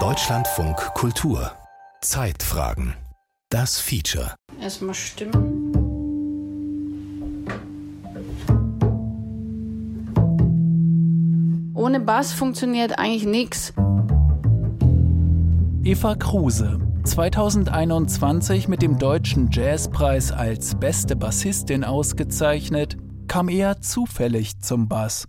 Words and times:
Deutschlandfunk 0.00 0.76
Kultur 0.94 1.52
Zeitfragen 2.00 2.94
Das 3.48 3.78
Feature 3.78 4.34
Erstmal 4.60 4.96
stimmen. 4.96 5.72
Ohne 11.74 12.00
Bass 12.00 12.32
funktioniert 12.32 12.98
eigentlich 12.98 13.24
nichts. 13.24 13.72
Eva 15.84 16.16
Kruse, 16.16 16.80
2021 17.04 18.66
mit 18.66 18.82
dem 18.82 18.98
Deutschen 18.98 19.48
Jazzpreis 19.52 20.32
als 20.32 20.74
beste 20.74 21.14
Bassistin 21.14 21.84
ausgezeichnet, 21.84 22.96
kam 23.28 23.48
eher 23.48 23.80
zufällig 23.80 24.58
zum 24.58 24.88
Bass. 24.88 25.28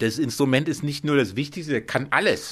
Das 0.00 0.18
Instrument 0.18 0.66
ist 0.66 0.82
nicht 0.82 1.04
nur 1.04 1.18
das 1.18 1.36
Wichtigste, 1.36 1.74
er 1.74 1.80
kann 1.82 2.06
alles. 2.08 2.48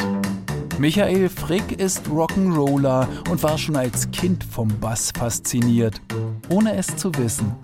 Michael 0.79 1.31
Frick 1.31 1.81
ist 1.81 2.07
Rock'n'Roller 2.07 3.09
und 3.31 3.43
war 3.43 3.57
schon 3.57 3.75
als 3.75 4.11
Kind 4.11 4.45
vom 4.45 4.68
Bass 4.81 5.13
fasziniert, 5.17 5.99
ohne 6.50 6.77
es 6.77 6.95
zu 6.96 7.11
wissen. 7.14 7.57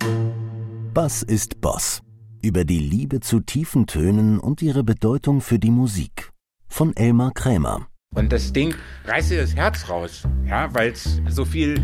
Bass 0.94 1.22
ist 1.22 1.60
Boss. 1.60 2.00
Über 2.40 2.64
die 2.64 2.78
Liebe 2.78 3.20
zu 3.20 3.40
tiefen 3.40 3.86
Tönen 3.86 4.40
und 4.40 4.62
ihre 4.62 4.84
Bedeutung 4.84 5.42
für 5.42 5.58
die 5.58 5.70
Musik. 5.70 6.30
Von 6.66 6.96
Elmar 6.96 7.32
Krämer. 7.34 7.86
Und 8.14 8.32
das 8.32 8.54
Ding 8.54 8.74
reißt 9.04 9.32
dir 9.32 9.42
das 9.42 9.54
Herz 9.54 9.90
raus, 9.90 10.22
ja, 10.48 10.72
weil 10.72 10.92
es 10.92 11.20
so 11.28 11.44
viel 11.44 11.78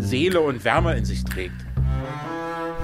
Seele 0.00 0.40
und 0.40 0.64
Wärme 0.64 0.96
in 0.96 1.04
sich 1.04 1.22
trägt. 1.22 1.54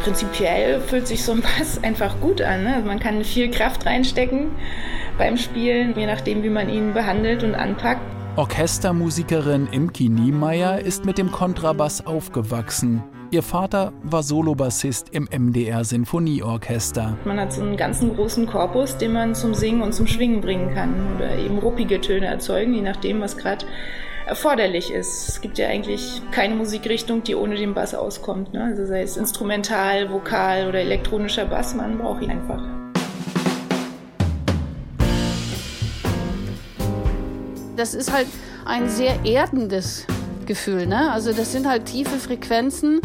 Prinzipiell 0.05 0.81
fühlt 0.83 1.09
sich 1.09 1.25
so 1.25 1.33
ein 1.33 1.41
Bass 1.41 1.79
einfach 1.83 2.21
gut 2.21 2.43
an. 2.43 2.65
Ne? 2.65 2.75
Also 2.75 2.87
man 2.87 3.01
kann 3.01 3.25
viel 3.25 3.51
Kraft 3.51 3.87
reinstecken 3.87 4.51
beim 5.17 5.39
Spielen, 5.39 5.95
je 5.97 6.05
nachdem, 6.05 6.43
wie 6.43 6.51
man 6.51 6.69
ihn 6.69 6.93
behandelt 6.93 7.43
und 7.43 7.55
anpackt. 7.55 8.03
Orchestermusikerin 8.37 9.67
Imki 9.71 10.11
Niemeyer 10.11 10.79
ist 10.79 11.07
mit 11.07 11.17
dem 11.17 11.33
Kontrabass 11.33 12.05
aufgewachsen. 12.05 13.03
Ihr 13.31 13.43
Vater 13.43 13.93
war 14.03 14.23
Solobassist 14.23 15.09
im 15.13 15.27
MDR 15.35 15.85
Sinfonieorchester. 15.85 17.17
Man 17.25 17.41
hat 17.41 17.55
so 17.55 17.63
einen 17.63 17.77
ganzen 17.79 18.15
großen 18.15 18.47
Korpus, 18.47 18.99
den 18.99 19.15
man 19.15 19.35
zum 19.35 19.55
Singen 19.55 19.83
und 19.83 19.95
zum 19.95 20.07
Schwingen 20.07 20.43
bringen 20.43 20.75
kann 20.75 21.17
oder 21.17 21.35
eben 21.37 21.59
ruppige 21.59 22.01
Töne 22.01 22.27
erzeugen, 22.27 22.75
je 22.75 22.83
nachdem, 22.83 23.23
was 23.23 23.39
gerade 23.39 23.65
erforderlich 24.27 24.91
ist. 24.91 25.29
Es 25.29 25.41
gibt 25.41 25.59
ja 25.59 25.69
eigentlich 25.69 26.23
keine 26.31 26.55
Musikrichtung, 26.55 27.23
die 27.23 27.35
ohne 27.35 27.57
den 27.57 27.75
Bass 27.75 27.95
auskommt. 27.95 28.55
Ne? 28.55 28.65
Also 28.65 28.87
sei 28.87 29.03
es 29.03 29.17
instrumental, 29.17 30.11
vokal 30.11 30.69
oder 30.69 30.81
elektronischer 30.81 31.45
Bass, 31.45 31.75
man 31.75 31.99
braucht 31.99 32.23
ihn 32.23 32.31
einfach. 32.31 32.63
Das 37.77 37.93
ist 37.93 38.13
halt 38.13 38.29
ein 38.65 38.89
sehr 38.89 39.25
erdendes 39.25 40.07
Gefühl. 40.47 40.87
Ne? 40.87 41.11
Also 41.13 41.33
das 41.33 41.53
sind 41.53 41.69
halt 41.69 41.87
tiefe 41.87 42.19
Frequenzen 42.19 43.01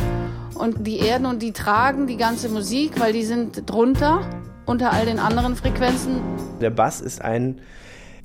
und 0.55 0.87
die 0.87 0.99
erden 0.99 1.25
und 1.25 1.41
die 1.41 1.51
tragen 1.51 2.07
die 2.07 2.17
ganze 2.17 2.49
Musik, 2.49 2.99
weil 2.99 3.11
die 3.11 3.23
sind 3.23 3.69
drunter 3.69 4.21
unter 4.65 4.93
all 4.93 5.05
den 5.05 5.19
anderen 5.19 5.55
Frequenzen. 5.55 6.21
Der 6.61 6.69
Bass 6.69 7.01
ist 7.01 7.21
ein 7.21 7.59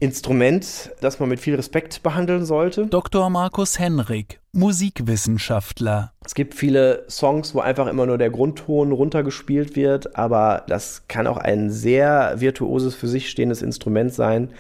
Instrument, 0.01 0.91
das 1.01 1.21
man 1.21 1.29
mit 1.29 1.41
viel 1.41 1.55
Respekt 1.55 2.03
behandeln 2.03 2.45
sollte. 2.45 2.87
Dr. 2.87 3.31
Markus 3.31 3.79
Henrik, 3.79 4.41
Musikwissenschaftler. 4.53 6.13
Es 6.25 6.35
gibt 6.35 6.55
viele 6.55 7.05
Songs, 7.09 7.55
wo 7.55 7.61
einfach 7.61 7.87
immer 7.87 8.07
nur 8.07 8.19
der 8.19 8.31
Grundton 8.31 8.93
runtergespielt 8.93 9.77
wird, 9.77 10.17
aber 10.17 10.65
das 10.69 11.07
kann 11.09 11.27
auch 11.27 11.39
ein 11.39 11.71
sehr 11.71 12.41
virtuoses 12.41 12.95
für 12.95 13.09
sich 13.09 13.31
stehendes 13.31 13.63
Instrument 13.63 14.13
sein. 14.13 14.51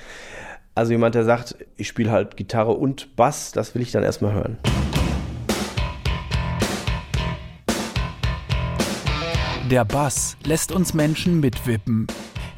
Also 0.74 0.92
jemand, 0.92 1.14
der 1.14 1.24
sagt, 1.24 1.56
ich 1.76 1.88
spiele 1.88 2.10
halt 2.10 2.36
Gitarre 2.36 2.72
und 2.72 3.14
Bass, 3.16 3.52
das 3.52 3.74
will 3.74 3.82
ich 3.82 3.92
dann 3.92 4.02
erstmal 4.02 4.32
hören. 4.32 4.58
Der 9.70 9.84
Bass 9.84 10.36
lässt 10.44 10.72
uns 10.72 10.92
Menschen 10.92 11.40
mitwippen. 11.40 12.06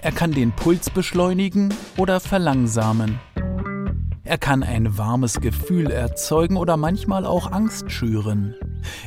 Er 0.07 0.13
kann 0.13 0.31
den 0.31 0.53
Puls 0.53 0.89
beschleunigen 0.89 1.75
oder 1.97 2.21
verlangsamen. 2.21 3.19
Er 4.23 4.39
kann 4.39 4.63
ein 4.63 4.97
warmes 4.97 5.41
Gefühl 5.41 5.91
erzeugen 5.91 6.57
oder 6.57 6.77
manchmal 6.77 7.27
auch 7.27 7.51
Angst 7.51 7.91
schüren. 7.91 8.55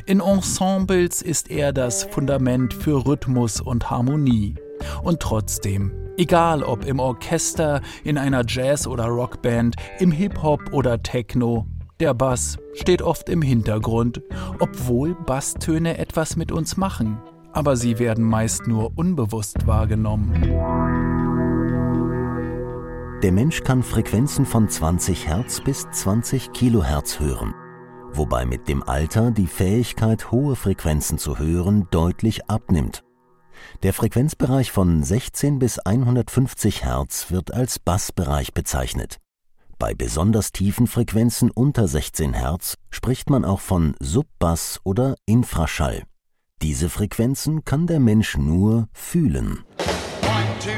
In 0.04 0.20
Ensembles 0.20 1.22
ist 1.22 1.50
er 1.50 1.72
das 1.72 2.04
Fundament 2.04 2.74
für 2.74 3.06
Rhythmus 3.06 3.62
und 3.62 3.90
Harmonie. 3.90 4.56
Und 5.02 5.20
trotzdem, 5.20 5.90
egal 6.18 6.62
ob 6.62 6.84
im 6.84 6.98
Orchester, 6.98 7.80
in 8.04 8.18
einer 8.18 8.44
Jazz- 8.46 8.86
oder 8.86 9.06
Rockband, 9.06 9.76
im 10.00 10.12
Hip-Hop 10.12 10.60
oder 10.70 11.02
Techno, 11.02 11.64
der 11.98 12.12
Bass 12.12 12.58
steht 12.74 13.00
oft 13.00 13.30
im 13.30 13.40
Hintergrund, 13.40 14.20
obwohl 14.58 15.14
Basstöne 15.14 15.96
etwas 15.96 16.36
mit 16.36 16.52
uns 16.52 16.76
machen, 16.76 17.22
aber 17.52 17.76
sie 17.76 17.98
werden 17.98 18.24
meist 18.24 18.66
nur 18.66 18.96
unbewusst 18.96 19.66
wahrgenommen. 19.66 20.89
Der 23.22 23.32
Mensch 23.32 23.62
kann 23.64 23.82
Frequenzen 23.82 24.46
von 24.46 24.66
20 24.66 25.26
Hertz 25.26 25.60
bis 25.60 25.86
20 25.90 26.52
Kilohertz 26.52 27.20
hören, 27.20 27.54
wobei 28.14 28.46
mit 28.46 28.66
dem 28.66 28.82
Alter 28.82 29.30
die 29.30 29.46
Fähigkeit, 29.46 30.30
hohe 30.30 30.56
Frequenzen 30.56 31.18
zu 31.18 31.38
hören, 31.38 31.86
deutlich 31.90 32.48
abnimmt. 32.48 33.04
Der 33.82 33.92
Frequenzbereich 33.92 34.72
von 34.72 35.02
16 35.02 35.58
bis 35.58 35.78
150 35.78 36.82
Hertz 36.82 37.30
wird 37.30 37.52
als 37.52 37.78
Bassbereich 37.78 38.54
bezeichnet. 38.54 39.18
Bei 39.78 39.92
besonders 39.92 40.50
tiefen 40.50 40.86
Frequenzen 40.86 41.50
unter 41.50 41.88
16 41.88 42.32
Hertz 42.32 42.76
spricht 42.88 43.28
man 43.28 43.44
auch 43.44 43.60
von 43.60 43.96
Subbass 44.00 44.80
oder 44.82 45.14
Infraschall. 45.26 46.04
Diese 46.62 46.88
Frequenzen 46.88 47.66
kann 47.66 47.86
der 47.86 48.00
Mensch 48.00 48.38
nur 48.38 48.88
fühlen. 48.94 49.62
One, 50.22 50.58
two, 50.58 50.70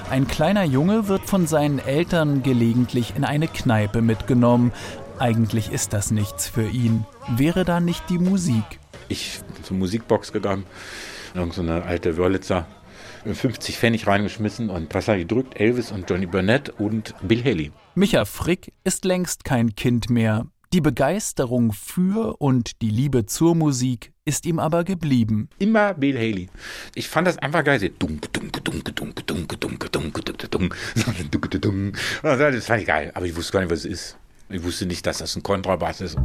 Ein 0.09 0.27
kleiner 0.27 0.63
Junge 0.63 1.07
wird 1.07 1.25
von 1.25 1.47
seinen 1.47 1.79
Eltern 1.79 2.43
gelegentlich 2.43 3.15
in 3.15 3.23
eine 3.23 3.47
Kneipe 3.47 4.01
mitgenommen. 4.01 4.73
Eigentlich 5.19 5.71
ist 5.71 5.93
das 5.93 6.11
nichts 6.11 6.47
für 6.47 6.67
ihn. 6.67 7.05
Wäre 7.29 7.63
da 7.63 7.79
nicht 7.79 8.09
die 8.09 8.17
Musik? 8.17 8.63
Ich 9.07 9.39
bin 9.55 9.63
zur 9.63 9.77
Musikbox 9.77 10.31
gegangen, 10.31 10.65
irgend 11.33 11.53
so 11.53 11.61
eine 11.61 11.83
alte 11.83 12.17
Wörlitzer, 12.17 12.65
50 13.25 13.77
Pfennig 13.77 14.07
reingeschmissen 14.07 14.69
und 14.69 14.93
ich 14.95 15.05
gedrückt? 15.05 15.59
Elvis 15.59 15.91
und 15.91 16.09
Johnny 16.09 16.25
Burnett 16.25 16.69
und 16.79 17.13
Bill 17.21 17.43
Haley. 17.43 17.71
Micha 17.95 18.25
Frick 18.25 18.73
ist 18.83 19.05
längst 19.05 19.43
kein 19.43 19.75
Kind 19.75 20.09
mehr. 20.09 20.47
Die 20.73 20.81
Begeisterung 20.81 21.73
für 21.73 22.39
und 22.39 22.81
die 22.81 22.89
Liebe 22.89 23.25
zur 23.25 23.55
Musik 23.55 24.13
ist 24.23 24.45
ihm 24.45 24.57
aber 24.57 24.85
geblieben. 24.85 25.49
Immer 25.59 25.93
Bill 25.93 26.17
Haley. 26.17 26.49
Ich 26.95 27.09
fand 27.09 27.27
das 27.27 27.37
einfach 27.39 27.63
geil. 27.63 27.79
Dunke, 27.99 28.29
dunke, 28.29 28.61
dunke, 28.61 28.93
dunke, 28.93 29.23
dunke, 29.23 29.57
dunke, 29.57 29.89
dunke, 29.89 30.21
dunke, 30.21 30.71
dunke, 31.29 31.59
dunke. 31.59 31.99
Das 32.21 32.65
fand 32.65 32.81
ich 32.81 32.87
geil, 32.87 33.11
aber 33.13 33.25
ich 33.25 33.35
wusste 33.35 33.51
gar 33.53 33.59
nicht, 33.61 33.69
was 33.69 33.79
es 33.79 33.85
ist. 33.85 34.17
Ich 34.49 34.63
wusste 34.63 34.85
nicht, 34.85 35.05
dass 35.05 35.17
das 35.17 35.35
ein 35.35 35.43
Kontrabass 35.43 36.01
ist. 36.01 36.17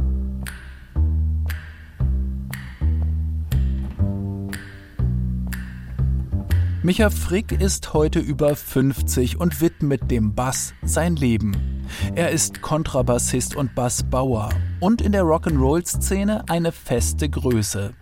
Micha 6.87 7.09
Frick 7.09 7.51
ist 7.51 7.93
heute 7.93 8.19
über 8.19 8.55
50 8.55 9.41
und 9.41 9.59
widmet 9.59 10.09
dem 10.09 10.33
Bass 10.35 10.73
sein 10.83 11.17
Leben. 11.17 11.83
Er 12.15 12.29
ist 12.29 12.61
Kontrabassist 12.61 13.57
und 13.57 13.75
Bassbauer 13.75 14.51
und 14.79 15.01
in 15.01 15.11
der 15.11 15.23
Rock'n'Roll-Szene 15.23 16.45
eine 16.47 16.71
feste 16.71 17.27
Größe. 17.27 17.93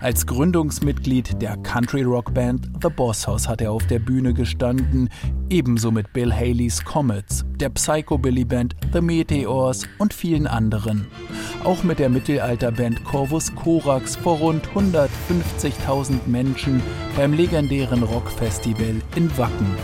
Als 0.00 0.26
Gründungsmitglied 0.26 1.42
der 1.42 1.58
Country-Rock-Band 1.58 2.70
The 2.82 2.88
Boss 2.88 3.26
House 3.26 3.46
hat 3.46 3.60
er 3.60 3.72
auf 3.72 3.86
der 3.86 3.98
Bühne 3.98 4.32
gestanden, 4.32 5.10
ebenso 5.50 5.90
mit 5.90 6.14
Bill 6.14 6.32
Haleys 6.32 6.82
Comets, 6.82 7.44
der 7.56 7.68
Psychobilly-Band 7.68 8.76
The 8.94 9.02
Meteors 9.02 9.86
und 9.98 10.14
vielen 10.14 10.46
anderen. 10.46 11.06
Auch 11.64 11.82
mit 11.82 11.98
der 11.98 12.08
Mittelalterband 12.08 13.04
Corvus 13.04 13.54
Corax 13.54 14.16
vor 14.16 14.38
rund 14.38 14.68
150.000 14.68 16.20
Menschen 16.26 16.82
beim 17.16 17.32
legendären 17.32 18.02
Rockfestival 18.02 19.02
in 19.16 19.36
Wacken. 19.36 19.76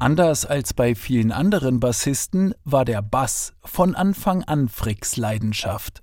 Anders 0.00 0.46
als 0.46 0.72
bei 0.72 0.94
vielen 0.94 1.30
anderen 1.30 1.78
Bassisten 1.78 2.54
war 2.64 2.86
der 2.86 3.02
Bass 3.02 3.52
von 3.62 3.94
Anfang 3.94 4.42
an 4.44 4.70
Fricks 4.70 5.18
Leidenschaft. 5.18 6.02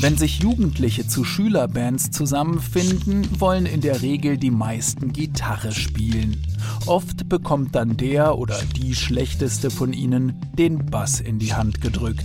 Wenn 0.00 0.16
sich 0.16 0.38
Jugendliche 0.38 1.06
zu 1.06 1.24
Schülerbands 1.24 2.10
zusammenfinden, 2.10 3.38
wollen 3.38 3.66
in 3.66 3.82
der 3.82 4.00
Regel 4.00 4.38
die 4.38 4.50
meisten 4.50 5.12
Gitarre 5.12 5.72
spielen. 5.72 6.42
Oft 6.86 7.28
bekommt 7.28 7.74
dann 7.74 7.98
der 7.98 8.38
oder 8.38 8.58
die 8.76 8.94
schlechteste 8.94 9.68
von 9.68 9.92
ihnen 9.92 10.40
den 10.56 10.86
Bass 10.86 11.20
in 11.20 11.38
die 11.38 11.52
Hand 11.52 11.82
gedrückt. 11.82 12.24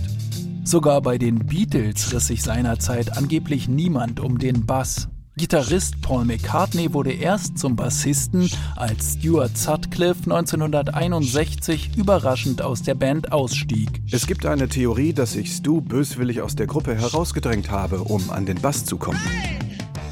Sogar 0.64 1.02
bei 1.02 1.18
den 1.18 1.44
Beatles 1.44 2.14
riss 2.14 2.28
sich 2.28 2.42
seinerzeit 2.42 3.14
angeblich 3.14 3.68
niemand 3.68 4.20
um 4.20 4.38
den 4.38 4.64
Bass. 4.64 5.08
Gitarrist 5.38 6.00
Paul 6.00 6.24
McCartney 6.24 6.94
wurde 6.94 7.12
erst 7.12 7.58
zum 7.58 7.76
Bassisten, 7.76 8.48
als 8.74 9.18
Stuart 9.18 9.58
Sutcliffe 9.58 10.22
1961 10.22 11.94
überraschend 11.94 12.62
aus 12.62 12.80
der 12.80 12.94
Band 12.94 13.32
ausstieg. 13.32 14.00
Es 14.10 14.26
gibt 14.26 14.46
eine 14.46 14.66
Theorie, 14.66 15.12
dass 15.12 15.36
ich 15.36 15.52
Stu 15.52 15.82
böswillig 15.82 16.40
aus 16.40 16.56
der 16.56 16.66
Gruppe 16.66 16.94
herausgedrängt 16.94 17.70
habe, 17.70 18.00
um 18.00 18.30
an 18.30 18.46
den 18.46 18.58
Bass 18.62 18.86
zu 18.86 18.96
kommen. 18.96 19.20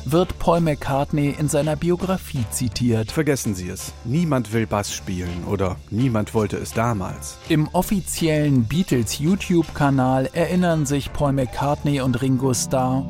Wird 0.04 0.38
Paul 0.38 0.60
McCartney 0.60 1.34
in 1.38 1.48
seiner 1.48 1.76
Biografie 1.76 2.44
zitiert. 2.50 3.10
Vergessen 3.10 3.54
Sie 3.54 3.70
es. 3.70 3.94
Niemand 4.04 4.52
will 4.52 4.66
Bass 4.66 4.92
spielen 4.92 5.44
oder 5.48 5.76
niemand 5.88 6.34
wollte 6.34 6.58
es 6.58 6.74
damals. 6.74 7.38
Im 7.48 7.68
offiziellen 7.68 8.64
Beatles 8.64 9.18
YouTube-Kanal 9.18 10.28
erinnern 10.34 10.84
sich 10.84 11.14
Paul 11.14 11.32
McCartney 11.32 12.02
und 12.02 12.20
Ringo 12.20 12.52
Starr, 12.52 13.06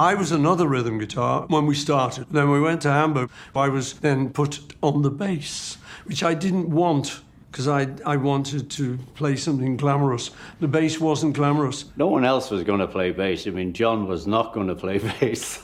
I 0.00 0.14
was 0.14 0.32
another 0.32 0.66
rhythm 0.66 0.98
guitar 0.98 1.44
when 1.48 1.66
we 1.66 1.74
started. 1.74 2.26
Then 2.30 2.50
we 2.50 2.58
went 2.58 2.80
to 2.82 2.88
Hamburg. 2.88 3.28
I 3.54 3.68
was 3.68 3.92
then 4.00 4.30
put 4.30 4.60
on 4.82 5.02
the 5.02 5.10
bass, 5.10 5.76
which 6.06 6.22
I 6.22 6.32
didn't 6.32 6.70
want 6.70 7.20
because 7.52 7.68
I, 7.68 7.86
I 8.06 8.16
wanted 8.16 8.70
to 8.70 8.98
play 9.14 9.36
something 9.36 9.76
glamorous. 9.76 10.30
The 10.60 10.68
bass 10.68 10.98
wasn't 11.00 11.34
glamorous. 11.34 11.84
No 11.98 12.06
one 12.06 12.24
else 12.24 12.50
was 12.50 12.62
going 12.64 12.78
to 12.78 12.86
play 12.86 13.10
bass. 13.10 13.46
I 13.46 13.50
mean, 13.50 13.74
John 13.74 14.08
was 14.08 14.26
not 14.26 14.54
going 14.54 14.68
to 14.68 14.74
play 14.74 14.98
bass. 15.20 15.60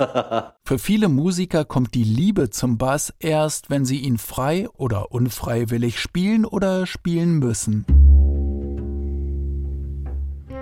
Für 0.64 0.78
viele 0.78 1.08
Musiker 1.08 1.64
kommt 1.64 1.94
die 1.94 2.04
Liebe 2.04 2.50
zum 2.50 2.76
Bass 2.76 3.14
erst, 3.18 3.70
wenn 3.70 3.86
sie 3.86 4.00
ihn 4.00 4.18
frei 4.18 4.68
oder 4.74 5.12
unfreiwillig 5.12 5.98
spielen 5.98 6.44
oder 6.44 6.84
spielen 6.84 7.38
müssen. 7.38 7.86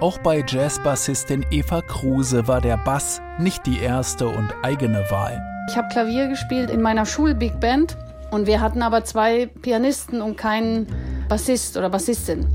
Auch 0.05 0.19
bei 0.19 0.45
Jazzbassistin 0.47 1.47
Eva 1.51 1.81
Kruse 1.81 2.47
war 2.47 2.61
der 2.61 2.77
Bass 2.77 3.23
nicht 3.39 3.65
die 3.65 3.79
erste 3.79 4.29
und 4.29 4.53
eigene 4.63 5.11
Wahl. 5.11 5.43
Ich 5.71 5.79
habe 5.79 5.89
Klavier 5.89 6.29
gespielt 6.29 6.69
in 6.69 6.83
meiner 6.83 7.07
Schul-Big 7.07 7.59
Band 7.59 7.97
und 8.31 8.47
wir 8.47 8.61
hatten 8.61 8.83
aber 8.83 9.05
zwei 9.05 9.47
Pianisten 9.47 10.21
und 10.21 10.37
keinen 10.37 10.89
Bassist 11.31 11.79
oder 11.79 11.89
Bassistin. 11.89 12.47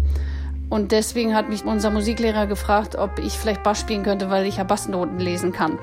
Und 0.70 0.92
deswegen 0.92 1.34
hat 1.34 1.50
mich 1.50 1.66
unser 1.66 1.90
Musiklehrer 1.90 2.46
gefragt, 2.46 2.96
ob 2.96 3.18
ich 3.18 3.34
vielleicht 3.34 3.64
Bass 3.64 3.80
spielen 3.80 4.04
könnte, 4.04 4.30
weil 4.30 4.46
ich 4.46 4.58
ja 4.58 4.64
Bassnoten 4.64 5.18
lesen 5.18 5.52
kann. 5.52 5.80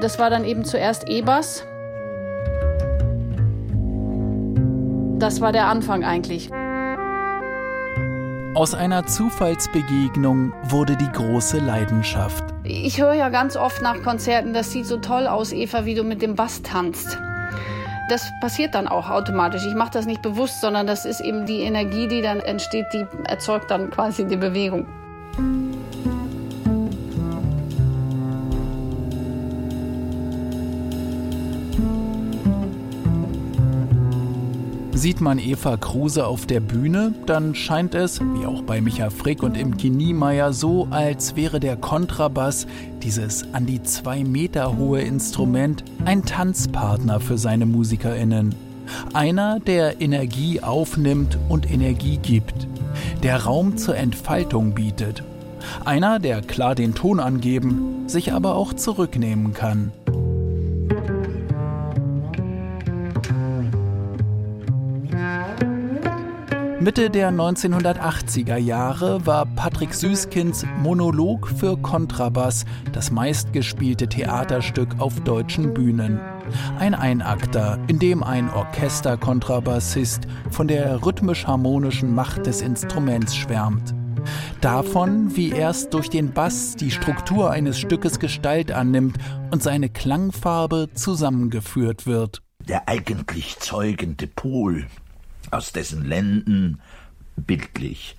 Das 0.00 0.18
war 0.18 0.28
dann 0.28 0.44
eben 0.44 0.64
zuerst 0.64 1.08
E-Bass. 1.08 1.64
Das 5.20 5.40
war 5.40 5.52
der 5.52 5.68
Anfang 5.68 6.02
eigentlich. 6.02 6.50
Aus 8.58 8.74
einer 8.74 9.06
Zufallsbegegnung 9.06 10.52
wurde 10.64 10.96
die 10.96 11.06
große 11.12 11.60
Leidenschaft. 11.60 12.42
Ich 12.64 13.00
höre 13.00 13.12
ja 13.14 13.28
ganz 13.28 13.56
oft 13.56 13.80
nach 13.82 14.02
Konzerten, 14.02 14.52
das 14.52 14.72
sieht 14.72 14.84
so 14.84 14.96
toll 14.96 15.28
aus, 15.28 15.52
Eva, 15.52 15.84
wie 15.84 15.94
du 15.94 16.02
mit 16.02 16.22
dem 16.22 16.34
Bass 16.34 16.62
tanzt. 16.62 17.20
Das 18.08 18.28
passiert 18.40 18.74
dann 18.74 18.88
auch 18.88 19.10
automatisch. 19.10 19.64
Ich 19.64 19.76
mache 19.76 19.92
das 19.92 20.06
nicht 20.06 20.22
bewusst, 20.22 20.60
sondern 20.60 20.88
das 20.88 21.04
ist 21.04 21.20
eben 21.20 21.46
die 21.46 21.60
Energie, 21.60 22.08
die 22.08 22.20
dann 22.20 22.40
entsteht, 22.40 22.86
die 22.92 23.06
erzeugt 23.26 23.70
dann 23.70 23.90
quasi 23.90 24.26
die 24.26 24.34
Bewegung. 24.36 24.88
Sieht 34.98 35.20
man 35.20 35.38
Eva 35.38 35.76
Kruse 35.76 36.26
auf 36.26 36.44
der 36.46 36.58
Bühne, 36.58 37.14
dann 37.24 37.54
scheint 37.54 37.94
es, 37.94 38.20
wie 38.20 38.44
auch 38.44 38.62
bei 38.62 38.80
Micha 38.80 39.10
Frick 39.10 39.44
und 39.44 39.56
im 39.56 39.70
Niemeyer, 39.70 40.52
so, 40.52 40.88
als 40.90 41.36
wäre 41.36 41.60
der 41.60 41.76
Kontrabass, 41.76 42.66
dieses 43.00 43.44
an 43.54 43.64
die 43.64 43.80
zwei 43.84 44.24
Meter 44.24 44.76
hohe 44.76 45.00
Instrument, 45.00 45.84
ein 46.04 46.24
Tanzpartner 46.24 47.20
für 47.20 47.38
seine 47.38 47.64
MusikerInnen. 47.64 48.56
Einer, 49.12 49.60
der 49.60 50.00
Energie 50.00 50.62
aufnimmt 50.62 51.38
und 51.48 51.70
Energie 51.70 52.16
gibt, 52.16 52.66
der 53.22 53.44
Raum 53.44 53.76
zur 53.76 53.94
Entfaltung 53.96 54.74
bietet. 54.74 55.22
Einer, 55.84 56.18
der 56.18 56.42
klar 56.42 56.74
den 56.74 56.96
Ton 56.96 57.20
angeben, 57.20 58.08
sich 58.08 58.32
aber 58.32 58.56
auch 58.56 58.74
zurücknehmen 58.74 59.52
kann. 59.52 59.92
Mitte 66.88 67.10
der 67.10 67.30
1980er 67.30 68.56
Jahre 68.56 69.26
war 69.26 69.44
Patrick 69.44 69.92
Süßkinds 69.92 70.64
Monolog 70.78 71.46
für 71.46 71.76
Kontrabass 71.76 72.64
das 72.92 73.10
meistgespielte 73.10 74.08
Theaterstück 74.08 74.98
auf 74.98 75.20
deutschen 75.20 75.74
Bühnen. 75.74 76.18
Ein 76.78 76.94
Einakter, 76.94 77.78
in 77.88 77.98
dem 77.98 78.22
ein 78.22 78.48
Orchesterkontrabassist 78.48 80.22
von 80.50 80.66
der 80.66 81.04
rhythmisch-harmonischen 81.04 82.14
Macht 82.14 82.46
des 82.46 82.62
Instruments 82.62 83.36
schwärmt. 83.36 83.94
Davon, 84.62 85.36
wie 85.36 85.50
erst 85.50 85.92
durch 85.92 86.08
den 86.08 86.32
Bass 86.32 86.74
die 86.74 86.90
Struktur 86.90 87.50
eines 87.50 87.78
Stückes 87.78 88.18
Gestalt 88.18 88.72
annimmt 88.72 89.18
und 89.50 89.62
seine 89.62 89.90
Klangfarbe 89.90 90.88
zusammengeführt 90.94 92.06
wird. 92.06 92.40
Der 92.66 92.88
eigentlich 92.88 93.58
zeugende 93.58 94.26
Pol 94.26 94.86
aus 95.50 95.72
dessen 95.72 96.04
Lenden 96.04 96.80
bildlich 97.36 98.16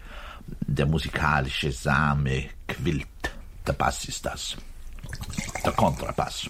der 0.62 0.86
musikalische 0.86 1.72
Same 1.72 2.46
quillt. 2.68 3.08
Der 3.68 3.74
Bass 3.74 4.06
ist 4.06 4.26
das. 4.26 4.58
Der 5.64 5.74
Kontrabass. 5.74 6.50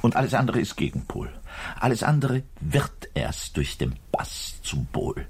Und 0.00 0.16
alles 0.16 0.34
andere 0.34 0.60
ist 0.60 0.76
Gegenpol. 0.76 1.32
Alles 1.78 2.02
andere 2.02 2.42
wird 2.60 3.08
erst 3.14 3.56
durch 3.56 3.78
den 3.78 3.94
Bass 4.10 4.60
zum 4.62 4.86
Pol. 4.86 5.26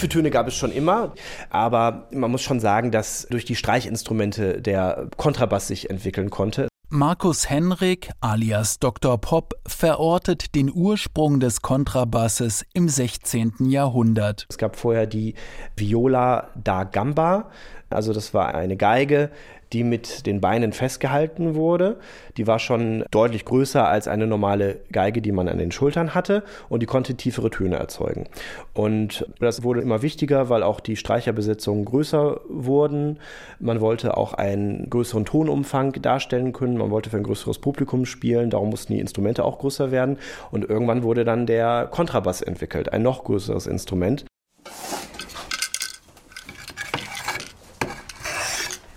Tiefe 0.00 0.08
Töne 0.08 0.30
gab 0.30 0.48
es 0.48 0.54
schon 0.56 0.72
immer, 0.72 1.12
aber 1.50 2.08
man 2.10 2.30
muss 2.30 2.40
schon 2.40 2.58
sagen, 2.58 2.90
dass 2.90 3.26
durch 3.28 3.44
die 3.44 3.54
Streichinstrumente 3.54 4.62
der 4.62 5.08
Kontrabass 5.18 5.66
sich 5.66 5.90
entwickeln 5.90 6.30
konnte. 6.30 6.68
Markus 6.88 7.50
Henrik 7.50 8.10
alias 8.22 8.78
Dr. 8.78 9.20
Pop 9.20 9.52
verortet 9.66 10.54
den 10.54 10.72
Ursprung 10.72 11.38
des 11.38 11.60
Kontrabasses 11.60 12.64
im 12.72 12.88
16. 12.88 13.68
Jahrhundert. 13.68 14.46
Es 14.48 14.56
gab 14.56 14.76
vorher 14.76 15.06
die 15.06 15.34
Viola 15.76 16.48
da 16.54 16.84
Gamba, 16.84 17.50
also 17.90 18.14
das 18.14 18.32
war 18.32 18.54
eine 18.54 18.78
Geige, 18.78 19.30
die 19.72 19.84
mit 19.84 20.26
den 20.26 20.40
Beinen 20.40 20.72
festgehalten 20.72 21.54
wurde. 21.54 21.98
Die 22.36 22.46
war 22.46 22.58
schon 22.58 23.04
deutlich 23.10 23.44
größer 23.44 23.86
als 23.86 24.08
eine 24.08 24.26
normale 24.26 24.80
Geige, 24.92 25.22
die 25.22 25.32
man 25.32 25.48
an 25.48 25.58
den 25.58 25.72
Schultern 25.72 26.14
hatte 26.14 26.42
und 26.68 26.80
die 26.80 26.86
konnte 26.86 27.14
tiefere 27.14 27.50
Töne 27.50 27.76
erzeugen. 27.76 28.26
Und 28.74 29.26
das 29.38 29.62
wurde 29.62 29.80
immer 29.80 30.02
wichtiger, 30.02 30.48
weil 30.48 30.62
auch 30.62 30.80
die 30.80 30.96
Streicherbesitzungen 30.96 31.84
größer 31.84 32.40
wurden. 32.48 33.18
Man 33.58 33.80
wollte 33.80 34.16
auch 34.16 34.34
einen 34.34 34.88
größeren 34.90 35.24
Tonumfang 35.24 35.92
darstellen 36.02 36.52
können. 36.52 36.76
Man 36.76 36.90
wollte 36.90 37.10
für 37.10 37.16
ein 37.16 37.22
größeres 37.22 37.58
Publikum 37.58 38.06
spielen. 38.06 38.50
Darum 38.50 38.70
mussten 38.70 38.92
die 38.92 39.00
Instrumente 39.00 39.44
auch 39.44 39.58
größer 39.58 39.90
werden. 39.90 40.18
Und 40.50 40.68
irgendwann 40.68 41.02
wurde 41.02 41.24
dann 41.24 41.46
der 41.46 41.88
Kontrabass 41.90 42.42
entwickelt, 42.42 42.92
ein 42.92 43.02
noch 43.02 43.24
größeres 43.24 43.66
Instrument. 43.66 44.24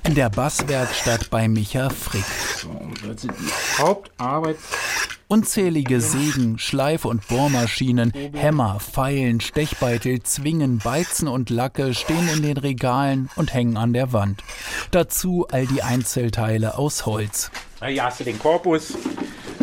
In 0.03 0.15
der 0.15 0.29
Basswerkstatt 0.29 1.29
bei 1.29 1.48
Micha 1.48 1.89
Frick. 1.89 2.25
Hauptarbeit. 3.77 4.57
Unzählige 5.27 6.01
Sägen, 6.01 6.60
Schleif- 6.60 7.05
und 7.05 7.27
Bohrmaschinen, 7.27 8.12
Hämmer, 8.12 8.79
Pfeilen, 8.79 9.41
Stechbeitel, 9.41 10.22
Zwingen, 10.22 10.77
Beizen 10.77 11.27
und 11.27 11.50
Lacke 11.50 11.93
stehen 11.93 12.27
in 12.27 12.43
den 12.43 12.57
Regalen 12.57 13.29
und 13.36 13.53
hängen 13.53 13.77
an 13.77 13.93
der 13.93 14.13
Wand. 14.13 14.43
Dazu 14.91 15.48
all 15.50 15.65
die 15.65 15.81
Einzelteile 15.81 16.77
aus 16.77 17.05
Holz. 17.05 17.50
Hier 17.83 18.03
hast 18.03 18.19
du 18.19 18.25
den 18.25 18.38
Korpus. 18.38 18.93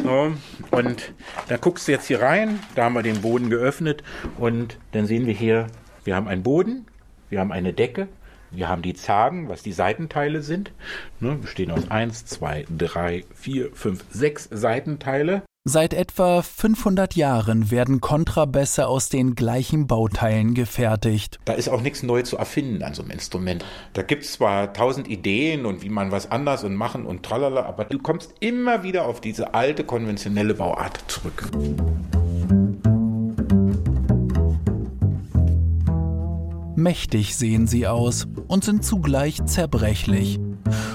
So, 0.02 0.32
und 0.70 1.12
da 1.48 1.56
guckst 1.58 1.86
du 1.86 1.92
jetzt 1.92 2.06
hier 2.06 2.22
rein. 2.22 2.58
Da 2.74 2.84
haben 2.84 2.94
wir 2.94 3.02
den 3.02 3.20
Boden 3.20 3.50
geöffnet. 3.50 4.02
Und 4.38 4.78
dann 4.92 5.06
sehen 5.06 5.26
wir 5.26 5.34
hier, 5.34 5.66
wir 6.04 6.16
haben 6.16 6.26
einen 6.26 6.42
Boden, 6.42 6.86
wir 7.28 7.38
haben 7.38 7.52
eine 7.52 7.72
Decke, 7.72 8.08
Wir 8.50 8.68
haben 8.68 8.82
die 8.82 8.94
Zagen, 8.94 9.48
was 9.48 9.62
die 9.62 9.72
Seitenteile 9.72 10.42
sind. 10.42 10.72
Ne, 11.20 11.36
bestehen 11.36 11.70
aus 11.70 11.90
1, 11.90 12.26
2, 12.26 12.66
3, 12.76 13.24
4, 13.34 13.70
5, 13.72 14.04
6 14.10 14.48
Seitenteile. 14.50 15.42
Seit 15.64 15.92
etwa 15.92 16.40
500 16.40 17.14
Jahren 17.16 17.70
werden 17.70 18.00
Kontrabässe 18.00 18.86
aus 18.86 19.10
den 19.10 19.34
gleichen 19.34 19.86
Bauteilen 19.86 20.54
gefertigt. 20.54 21.38
Da 21.44 21.52
ist 21.52 21.68
auch 21.68 21.82
nichts 21.82 22.02
neu 22.02 22.22
zu 22.22 22.38
erfinden 22.38 22.82
an 22.82 22.94
so 22.94 23.02
einem 23.02 23.10
Instrument. 23.10 23.62
Da 23.92 24.00
gibt 24.00 24.24
es 24.24 24.32
zwar 24.32 24.72
tausend 24.72 25.06
Ideen 25.06 25.66
und 25.66 25.82
wie 25.82 25.90
man 25.90 26.12
was 26.12 26.30
anders 26.30 26.64
und 26.64 26.74
machen 26.74 27.04
und 27.04 27.24
tralala, 27.24 27.66
aber 27.66 27.84
du 27.84 27.98
kommst 27.98 28.34
immer 28.40 28.82
wieder 28.82 29.04
auf 29.04 29.20
diese 29.20 29.52
alte 29.52 29.84
konventionelle 29.84 30.54
Bauart 30.54 31.04
zurück. 31.08 31.50
Mächtig 36.80 37.36
sehen 37.36 37.66
sie 37.66 37.86
aus 37.86 38.26
und 38.48 38.64
sind 38.64 38.86
zugleich 38.86 39.44
zerbrechlich. 39.44 40.40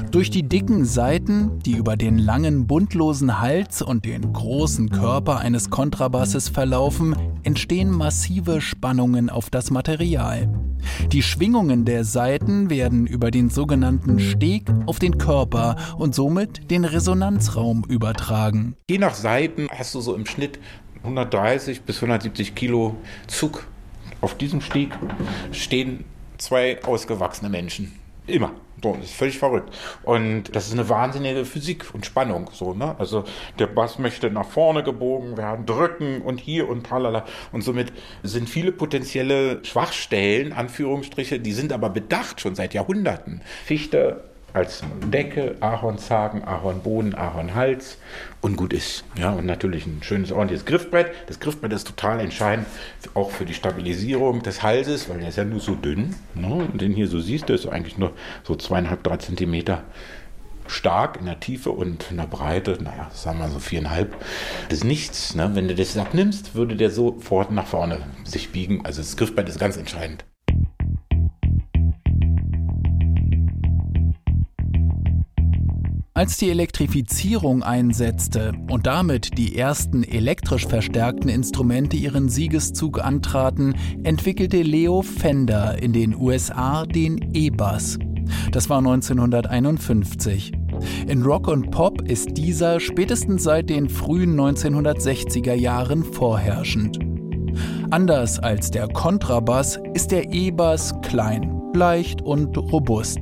Durch 0.10 0.32
die 0.32 0.42
dicken 0.42 0.84
Saiten, 0.84 1.60
die 1.60 1.74
über 1.74 1.96
den 1.96 2.18
langen, 2.18 2.66
buntlosen 2.66 3.40
Hals 3.40 3.84
und 3.84 4.04
den 4.04 4.34
großen 4.34 4.90
Körper 4.90 5.38
eines 5.38 5.70
Kontrabasses 5.70 6.50
verlaufen, 6.50 7.16
entstehen 7.44 7.92
massive 7.92 8.62
Spannungen 8.62 9.30
auf 9.30 9.52
das 9.52 9.70
Material. 9.70 10.50
Die 11.12 11.22
Schwingungen 11.22 11.86
der 11.86 12.04
Saiten 12.04 12.72
werden 12.72 13.06
über 13.06 13.30
den 13.30 13.52
sogenannten 13.52 14.20
Steg 14.20 14.64
auf 14.88 14.98
den 14.98 15.20
Körper 15.20 15.76
und 16.00 16.16
somit 16.16 16.72
den 16.72 16.84
Resonanzraum 16.84 17.84
übertragen. 17.88 18.76
Je 18.90 18.98
nach 18.98 19.14
Saiten 19.14 19.68
hast 19.70 19.94
du 19.94 20.02
so 20.02 20.16
im 20.16 20.26
Schnitt 20.26 20.58
130 21.04 21.84
bis 21.84 21.98
170 21.98 22.56
Kilo 22.56 22.96
Zug. 23.28 23.68
Auf 24.22 24.38
diesem 24.38 24.62
Steg 24.62 24.90
stehen 25.52 26.06
zwei 26.38 26.84
ausgewachsene 26.84 27.50
Menschen. 27.50 28.00
Immer. 28.28 28.52
So, 28.84 28.94
das 28.96 29.06
ist 29.06 29.16
völlig 29.16 29.38
verrückt. 29.40 29.74
Und 30.04 30.56
das 30.56 30.68
ist 30.68 30.74
eine 30.74 30.90
wahnsinnige 30.90 31.46
Physik 31.46 31.94
und 31.94 32.06
Spannung. 32.06 32.50
So, 32.54 32.74
ne? 32.74 32.96
Also 33.00 33.24
der 33.58 33.68
Bass 33.68 34.00
möchte 34.00 34.30
nach 34.30 34.46
vorne 34.48 34.84
gebogen 34.84 35.38
werden, 35.38 35.66
drücken 35.66 36.22
und 36.22 36.40
hier 36.40 36.68
und 36.68 36.86
tralala. 36.86 37.26
Und 37.52 37.64
somit 37.64 37.94
sind 38.22 38.50
viele 38.50 38.72
potenzielle 38.72 39.64
Schwachstellen, 39.64 40.54
Anführungsstriche, 40.54 41.40
die 41.40 41.54
sind 41.54 41.72
aber 41.72 41.90
bedacht 41.90 42.42
schon 42.42 42.56
seit 42.56 42.74
Jahrhunderten. 42.74 43.42
Fichte, 43.64 44.24
als 44.56 44.82
Decke, 45.12 45.56
Ahornzagen, 45.60 46.44
Ahornboden, 46.44 47.14
Ahornhals 47.14 47.98
und 48.42 48.56
gut 48.56 48.72
ist. 48.72 49.04
Ja, 49.18 49.32
und 49.32 49.46
natürlich 49.46 49.86
ein 49.86 50.02
schönes, 50.02 50.32
ordentliches 50.32 50.66
Griffbrett. 50.66 51.12
Das 51.28 51.40
Griffbrett 51.40 51.74
ist 51.74 51.86
total 51.86 52.22
entscheidend, 52.22 52.66
auch 53.14 53.32
für 53.32 53.46
die 53.46 53.54
Stabilisierung 53.54 54.42
des 54.44 54.64
Halses, 54.64 55.10
weil 55.10 55.20
der 55.20 55.30
ist 55.30 55.38
ja 55.38 55.44
nur 55.44 55.60
so 55.60 55.76
dünn. 55.76 56.16
Ne? 56.36 56.48
Und 56.48 56.82
den 56.82 56.94
hier 56.94 57.08
so 57.08 57.20
siehst, 57.20 57.50
der 57.50 57.56
ist 57.56 57.68
eigentlich 57.68 57.98
nur 57.98 58.14
so 58.44 58.56
zweieinhalb, 58.56 59.04
drei 59.04 59.18
Zentimeter 59.18 59.84
stark 60.68 61.18
in 61.20 61.26
der 61.26 61.40
Tiefe 61.40 61.72
und 61.72 62.10
in 62.10 62.18
der 62.18 62.26
Breite, 62.26 62.78
naja, 62.82 63.12
sagen 63.14 63.40
wir 63.40 63.50
so 63.50 63.60
viereinhalb, 63.60 64.16
das 64.70 64.80
ist 64.80 64.84
nichts. 64.84 65.36
Ne? 65.36 65.52
Wenn 65.54 65.68
du 65.68 65.76
das 65.76 65.98
abnimmst, 65.98 66.56
würde 66.56 66.76
der 66.76 66.90
sofort 66.90 67.52
nach 67.52 67.68
vorne 67.68 68.00
sich 68.24 68.52
biegen. 68.52 68.86
Also 68.86 69.02
das 69.02 69.18
Griffbrett 69.18 69.50
ist 69.50 69.60
ganz 69.60 69.78
entscheidend. 69.78 70.26
Als 76.18 76.38
die 76.38 76.50
Elektrifizierung 76.50 77.62
einsetzte 77.62 78.54
und 78.72 78.88
damit 78.88 79.38
die 79.38 79.58
ersten 79.58 80.06
elektrisch 80.06 80.66
verstärkten 80.66 81.30
Instrumente 81.30 81.98
ihren 81.98 82.30
Siegeszug 82.30 83.04
antraten, 83.04 83.76
entwickelte 84.06 84.62
Leo 84.62 85.02
Fender 85.02 85.78
in 85.84 85.92
den 85.92 86.16
USA 86.16 86.86
den 86.86 87.34
E-Bass. 87.34 88.00
Das 88.54 88.70
war 88.70 88.78
1951. 88.78 90.54
In 91.06 91.22
Rock 91.22 91.50
und 91.50 91.70
Pop 91.72 92.02
ist 92.04 92.38
dieser 92.38 92.80
spätestens 92.80 93.44
seit 93.44 93.70
den 93.70 93.90
frühen 93.90 94.40
1960er 94.40 95.54
Jahren 95.54 96.02
vorherrschend. 96.02 96.98
Anders 97.92 98.40
als 98.40 98.72
der 98.72 98.88
Kontrabass 98.88 99.78
ist 99.94 100.12
der 100.12 100.32
E-Bass 100.32 100.94
klein, 101.02 101.62
leicht 101.74 102.22
und 102.22 102.58
robust. 102.58 103.20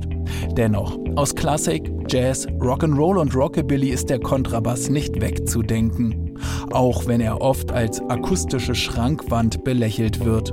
Dennoch, 0.56 1.03
aus 1.16 1.34
Klassik, 1.34 1.92
Jazz, 2.08 2.46
Rock'n'Roll 2.58 3.18
und 3.18 3.34
Rockabilly 3.34 3.90
ist 3.90 4.10
der 4.10 4.18
Kontrabass 4.18 4.88
nicht 4.88 5.20
wegzudenken, 5.20 6.38
auch 6.70 7.06
wenn 7.06 7.20
er 7.20 7.40
oft 7.40 7.70
als 7.70 8.00
akustische 8.08 8.74
Schrankwand 8.74 9.64
belächelt 9.64 10.24
wird. 10.24 10.52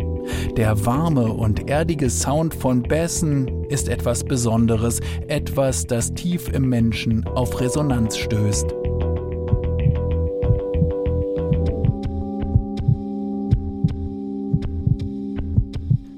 Der 0.57 0.85
warme 0.85 1.33
und 1.33 1.69
erdige 1.69 2.09
Sound 2.09 2.53
von 2.53 2.83
Bässen 2.83 3.65
ist 3.69 3.89
etwas 3.89 4.23
Besonderes, 4.23 4.99
etwas, 5.27 5.87
das 5.87 6.13
tief 6.13 6.49
im 6.49 6.69
Menschen 6.69 7.25
auf 7.27 7.59
Resonanz 7.59 8.17
stößt. 8.17 8.75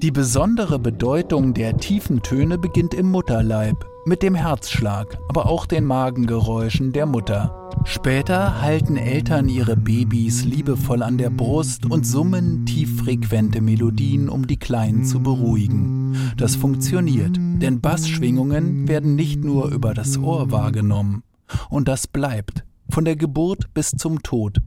Die 0.02 0.10
besondere 0.10 0.78
Bedeutung 0.78 1.54
der 1.54 1.78
tiefen 1.78 2.20
Töne 2.20 2.58
beginnt 2.58 2.92
im 2.92 3.10
Mutterleib, 3.10 3.86
mit 4.06 4.22
dem 4.22 4.34
Herzschlag, 4.34 5.18
aber 5.28 5.46
auch 5.46 5.66
den 5.66 5.84
Magengeräuschen 5.84 6.92
der 6.92 7.06
Mutter. 7.06 7.70
Später 7.84 8.60
halten 8.60 8.96
Eltern 8.96 9.48
ihre 9.48 9.76
Babys 9.76 10.44
liebevoll 10.44 11.02
an 11.02 11.18
der 11.18 11.30
Brust 11.30 11.86
und 11.86 12.06
summen 12.06 12.66
tieffrequente 12.66 13.60
Melodien, 13.60 14.28
um 14.28 14.46
die 14.46 14.58
Kleinen 14.58 15.04
zu 15.04 15.20
beruhigen. 15.20 16.16
Das 16.36 16.54
funktioniert, 16.56 17.36
denn 17.36 17.80
Bassschwingungen 17.80 18.88
werden 18.88 19.14
nicht 19.14 19.42
nur 19.42 19.70
über 19.70 19.94
das 19.94 20.18
Ohr 20.18 20.50
wahrgenommen. 20.50 21.22
Und 21.70 21.88
das 21.88 22.06
bleibt, 22.06 22.64
von 22.90 23.04
der 23.04 23.16
Geburt 23.16 23.72
bis 23.74 23.90
zum 23.90 24.22
Tod. 24.22 24.58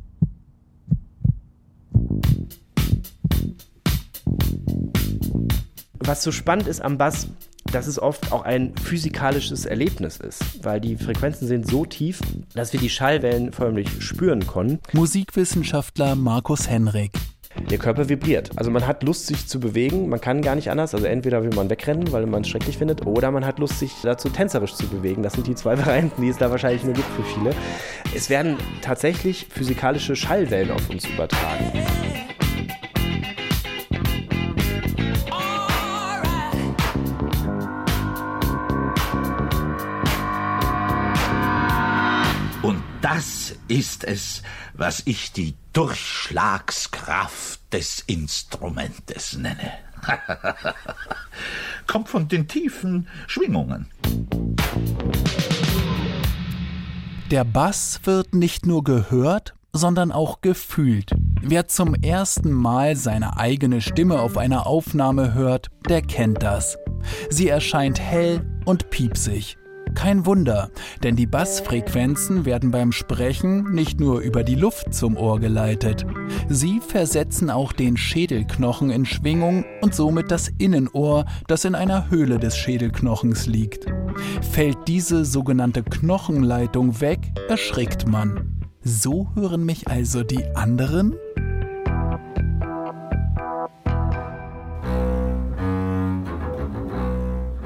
Was 6.00 6.24
so 6.24 6.32
spannend 6.32 6.68
ist 6.68 6.82
am 6.82 6.98
Bass, 6.98 7.28
dass 7.72 7.88
es 7.88 8.00
oft 8.00 8.32
auch 8.32 8.44
ein 8.44 8.74
physikalisches 8.76 9.66
Erlebnis 9.66 10.18
ist, 10.18 10.64
weil 10.64 10.80
die 10.80 10.96
Frequenzen 10.96 11.48
sind 11.48 11.68
so 11.70 11.86
tief, 11.86 12.20
dass 12.54 12.74
wir 12.74 12.80
die 12.80 12.90
Schallwellen 12.90 13.52
förmlich 13.52 13.90
spüren 14.00 14.46
können. 14.46 14.80
Musikwissenschaftler 14.94 16.16
Markus 16.16 16.70
Henrik. 16.70 17.12
Der 17.70 17.78
Körper 17.80 18.08
vibriert. 18.08 18.52
Also 18.56 18.72
man 18.72 18.86
hat 18.86 19.04
Lust, 19.04 19.28
sich 19.28 19.48
zu 19.48 19.60
bewegen. 19.60 20.10
Man 20.10 20.22
kann 20.22 20.42
gar 20.42 20.56
nicht 20.56 20.70
anders. 20.70 20.94
Also 20.94 21.06
entweder 21.06 21.44
will 21.44 21.54
man 21.54 21.70
wegrennen, 21.70 22.12
weil 22.12 22.26
man 22.26 22.42
es 22.44 22.50
schrecklich 22.50 22.78
findet, 22.78 23.06
oder 23.06 23.32
man 23.32 23.46
hat 23.46 23.60
Lust, 23.60 23.80
sich 23.80 23.92
dazu 24.04 24.30
tänzerisch 24.30 24.76
zu 24.76 24.88
bewegen. 24.88 25.24
Das 25.24 25.34
sind 25.34 25.48
die 25.48 25.56
zwei 25.56 25.78
Varianten, 25.86 26.22
die 26.22 26.30
es 26.30 26.38
da 26.38 26.52
wahrscheinlich 26.52 26.84
nur 26.84 26.94
gibt 26.94 27.10
für 27.10 27.24
viele. 27.24 27.56
Es 28.16 28.30
werden 28.30 28.58
tatsächlich 28.82 29.48
physikalische 29.50 30.16
Schallwellen 30.16 30.72
auf 30.72 30.90
uns 30.90 31.06
übertragen. 31.06 31.72
Ist 43.78 44.04
es, 44.04 44.42
was 44.74 45.04
ich 45.06 45.32
die 45.32 45.54
Durchschlagskraft 45.74 47.62
des 47.72 48.00
Instrumentes 48.08 49.38
nenne. 49.38 49.72
Kommt 51.88 52.10
von 52.10 52.28
den 52.28 52.48
tiefen 52.48 53.08
Schwingungen. 53.28 53.92
Der 57.30 57.44
Bass 57.44 58.00
wird 58.06 58.34
nicht 58.34 58.66
nur 58.66 58.84
gehört, 58.84 59.54
sondern 59.74 60.12
auch 60.12 60.42
gefühlt. 60.42 61.12
Wer 61.42 61.68
zum 61.68 61.94
ersten 61.94 62.52
Mal 62.52 62.96
seine 62.96 63.38
eigene 63.38 63.82
Stimme 63.82 64.20
auf 64.20 64.38
einer 64.38 64.66
Aufnahme 64.66 65.36
hört, 65.36 65.68
der 65.88 66.02
kennt 66.02 66.42
das. 66.42 66.80
Sie 67.30 67.48
erscheint 67.48 68.00
hell 68.00 68.44
und 68.66 68.90
piepsig. 68.90 69.58
Kein 69.98 70.28
Wunder, 70.28 70.70
denn 71.02 71.16
die 71.16 71.26
Bassfrequenzen 71.26 72.46
werden 72.46 72.70
beim 72.70 72.92
Sprechen 72.92 73.74
nicht 73.74 74.00
nur 74.00 74.20
über 74.20 74.44
die 74.44 74.54
Luft 74.54 74.94
zum 74.94 75.18
Ohr 75.18 75.40
geleitet. 75.40 76.06
Sie 76.48 76.82
versetzen 76.82 77.50
auch 77.50 77.74
den 77.74 77.98
Schädelknochen 77.98 78.92
in 78.92 79.08
Schwingung 79.08 79.66
und 79.82 79.96
somit 79.96 80.30
das 80.30 80.50
Innenohr, 80.60 81.26
das 81.48 81.66
in 81.66 81.74
einer 81.74 82.12
Höhle 82.12 82.38
des 82.38 82.56
Schädelknochens 82.56 83.48
liegt. 83.48 83.88
Fällt 84.52 84.78
diese 84.88 85.26
sogenannte 85.26 85.82
Knochenleitung 85.82 87.02
weg, 87.02 87.34
erschrickt 87.50 88.08
man. 88.08 88.68
So 88.84 89.30
hören 89.34 89.66
mich 89.66 89.88
also 89.88 90.22
die 90.22 90.46
anderen? 90.56 91.16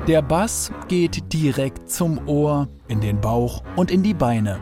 Der 0.08 0.24
Bass 0.24 0.72
geht 0.88 1.32
direkt 1.32 1.92
zum 1.92 2.28
Ohr, 2.28 2.68
in 2.88 3.02
den 3.02 3.22
Bauch 3.22 3.62
und 3.76 3.92
in 3.92 4.02
die 4.02 4.16
Beine. 4.16 4.60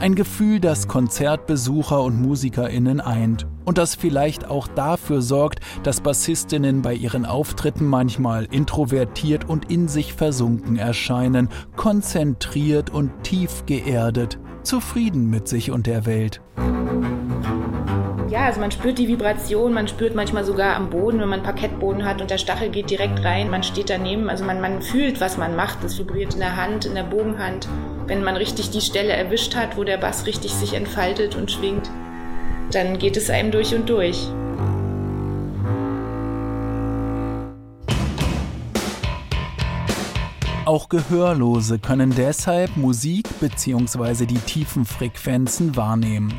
Ein 0.00 0.16
Gefühl, 0.16 0.58
das 0.58 0.88
Konzertbesucher 0.88 2.02
und 2.02 2.20
Musikerinnen 2.20 3.00
eint 3.00 3.46
und 3.64 3.78
das 3.78 3.94
vielleicht 3.94 4.50
auch 4.50 4.66
dafür 4.66 5.22
sorgt, 5.22 5.60
dass 5.84 6.00
Bassistinnen 6.00 6.82
bei 6.82 6.92
ihren 6.92 7.24
Auftritten 7.24 7.86
manchmal 7.86 8.46
introvertiert 8.50 9.48
und 9.48 9.70
in 9.70 9.86
sich 9.86 10.12
versunken 10.12 10.76
erscheinen, 10.76 11.48
konzentriert 11.76 12.90
und 12.90 13.12
tief 13.22 13.64
geerdet, 13.66 14.40
zufrieden 14.64 15.30
mit 15.30 15.46
sich 15.46 15.70
und 15.70 15.86
der 15.86 16.04
Welt. 16.04 16.42
Ja, 18.30 18.44
also 18.44 18.60
man 18.60 18.70
spürt 18.70 18.96
die 18.98 19.08
Vibration, 19.08 19.74
man 19.74 19.88
spürt 19.88 20.14
manchmal 20.14 20.44
sogar 20.44 20.76
am 20.76 20.88
Boden, 20.88 21.18
wenn 21.18 21.28
man 21.28 21.42
Parkettboden 21.42 22.04
hat 22.04 22.20
und 22.20 22.30
der 22.30 22.38
Stachel 22.38 22.68
geht 22.68 22.88
direkt 22.88 23.24
rein, 23.24 23.50
man 23.50 23.64
steht 23.64 23.90
daneben, 23.90 24.30
also 24.30 24.44
man, 24.44 24.60
man 24.60 24.82
fühlt, 24.82 25.20
was 25.20 25.36
man 25.36 25.56
macht. 25.56 25.82
Es 25.82 25.98
vibriert 25.98 26.34
in 26.34 26.38
der 26.38 26.56
Hand, 26.56 26.84
in 26.84 26.94
der 26.94 27.02
Bogenhand. 27.02 27.68
Wenn 28.06 28.22
man 28.22 28.36
richtig 28.36 28.70
die 28.70 28.80
Stelle 28.80 29.12
erwischt 29.12 29.56
hat, 29.56 29.76
wo 29.76 29.82
der 29.82 29.96
Bass 29.96 30.26
richtig 30.26 30.52
sich 30.52 30.74
entfaltet 30.74 31.34
und 31.34 31.50
schwingt, 31.50 31.90
dann 32.70 32.98
geht 32.98 33.16
es 33.16 33.30
einem 33.30 33.50
durch 33.50 33.74
und 33.74 33.88
durch. 33.88 34.28
Auch 40.66 40.88
Gehörlose 40.88 41.80
können 41.80 42.14
deshalb 42.16 42.76
Musik 42.76 43.26
bzw. 43.40 44.24
die 44.26 44.38
tiefen 44.38 44.84
Frequenzen 44.84 45.74
wahrnehmen. 45.74 46.38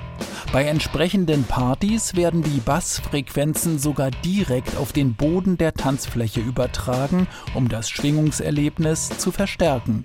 Bei 0.52 0.66
entsprechenden 0.66 1.46
Partys 1.46 2.18
werden 2.18 2.44
die 2.44 2.60
Bassfrequenzen 2.60 3.80
sogar 3.80 4.12
direkt 4.12 4.76
auf 4.76 4.92
den 4.92 5.14
Boden 5.14 5.58
der 5.58 5.74
Tanzfläche 5.74 6.42
übertragen, 6.42 7.28
um 7.54 7.70
das 7.70 7.90
Schwingungserlebnis 7.90 9.18
zu 9.18 9.32
verstärken. 9.32 10.04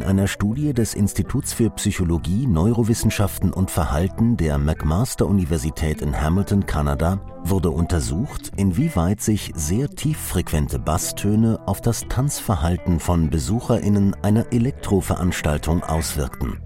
In 0.00 0.06
einer 0.06 0.28
Studie 0.28 0.72
des 0.72 0.94
Instituts 0.94 1.52
für 1.52 1.68
Psychologie, 1.68 2.46
Neurowissenschaften 2.46 3.52
und 3.52 3.70
Verhalten 3.70 4.38
der 4.38 4.56
McMaster-Universität 4.56 6.00
in 6.00 6.18
Hamilton, 6.18 6.64
Kanada, 6.64 7.20
wurde 7.44 7.68
untersucht, 7.68 8.50
inwieweit 8.56 9.20
sich 9.20 9.52
sehr 9.54 9.90
tieffrequente 9.90 10.78
Basstöne 10.78 11.60
auf 11.66 11.82
das 11.82 12.08
Tanzverhalten 12.08 12.98
von 12.98 13.28
BesucherInnen 13.28 14.16
einer 14.22 14.50
Elektroveranstaltung 14.54 15.82
auswirkten. 15.82 16.58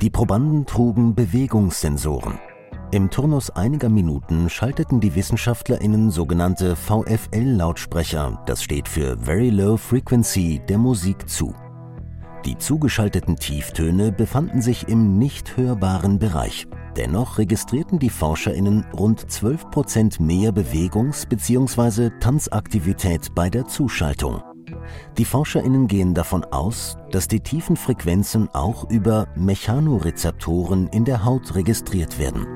Die 0.00 0.10
Probanden 0.10 0.64
trugen 0.64 1.16
Bewegungssensoren. 1.16 2.38
Im 2.92 3.10
Turnus 3.10 3.50
einiger 3.50 3.88
Minuten 3.88 4.48
schalteten 4.48 5.00
die 5.00 5.16
WissenschaftlerInnen 5.16 6.12
sogenannte 6.12 6.76
VFL-Lautsprecher, 6.76 8.44
das 8.46 8.62
steht 8.62 8.86
für 8.86 9.18
Very 9.18 9.50
Low 9.50 9.76
Frequency, 9.76 10.60
der 10.68 10.78
Musik 10.78 11.28
zu. 11.28 11.52
Die 12.44 12.56
zugeschalteten 12.56 13.36
Tieftöne 13.36 14.12
befanden 14.12 14.62
sich 14.62 14.88
im 14.88 15.18
nicht 15.18 15.56
hörbaren 15.58 16.18
Bereich. 16.18 16.66
Dennoch 16.96 17.36
registrierten 17.36 17.98
die 17.98 18.08
ForscherInnen 18.08 18.86
rund 18.94 19.30
12 19.30 19.70
Prozent 19.70 20.20
mehr 20.20 20.50
Bewegungs- 20.52 21.26
bzw. 21.26 22.10
Tanzaktivität 22.18 23.34
bei 23.34 23.50
der 23.50 23.66
Zuschaltung. 23.66 24.42
Die 25.18 25.24
ForscherInnen 25.24 25.86
gehen 25.86 26.14
davon 26.14 26.44
aus, 26.44 26.96
dass 27.10 27.28
die 27.28 27.40
tiefen 27.40 27.76
Frequenzen 27.76 28.48
auch 28.54 28.88
über 28.88 29.28
Mechanorezeptoren 29.36 30.88
in 30.88 31.04
der 31.04 31.24
Haut 31.24 31.54
registriert 31.54 32.18
werden. 32.18 32.46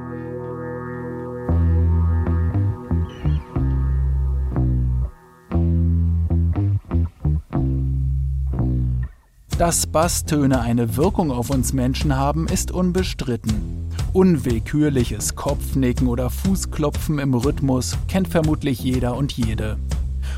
Dass 9.59 9.87
Basstöne 9.87 10.63
eine 10.63 10.97
Wirkung 10.97 11.31
auf 11.31 11.49
uns 11.49 11.73
Menschen 11.73 12.17
haben, 12.17 12.49
ist 12.49 12.73
unbestritten. 12.73 13.89
Unwillkürliches 14.13 15.37
Kopfnicken 15.37 16.09
oder 16.09 16.29
Fußklopfen 16.29 17.21
im 17.21 17.35
Rhythmus 17.35 17.97
kennt 18.09 18.27
vermutlich 18.27 18.81
jeder 18.81 19.17
und 19.17 19.31
jede. 19.31 19.79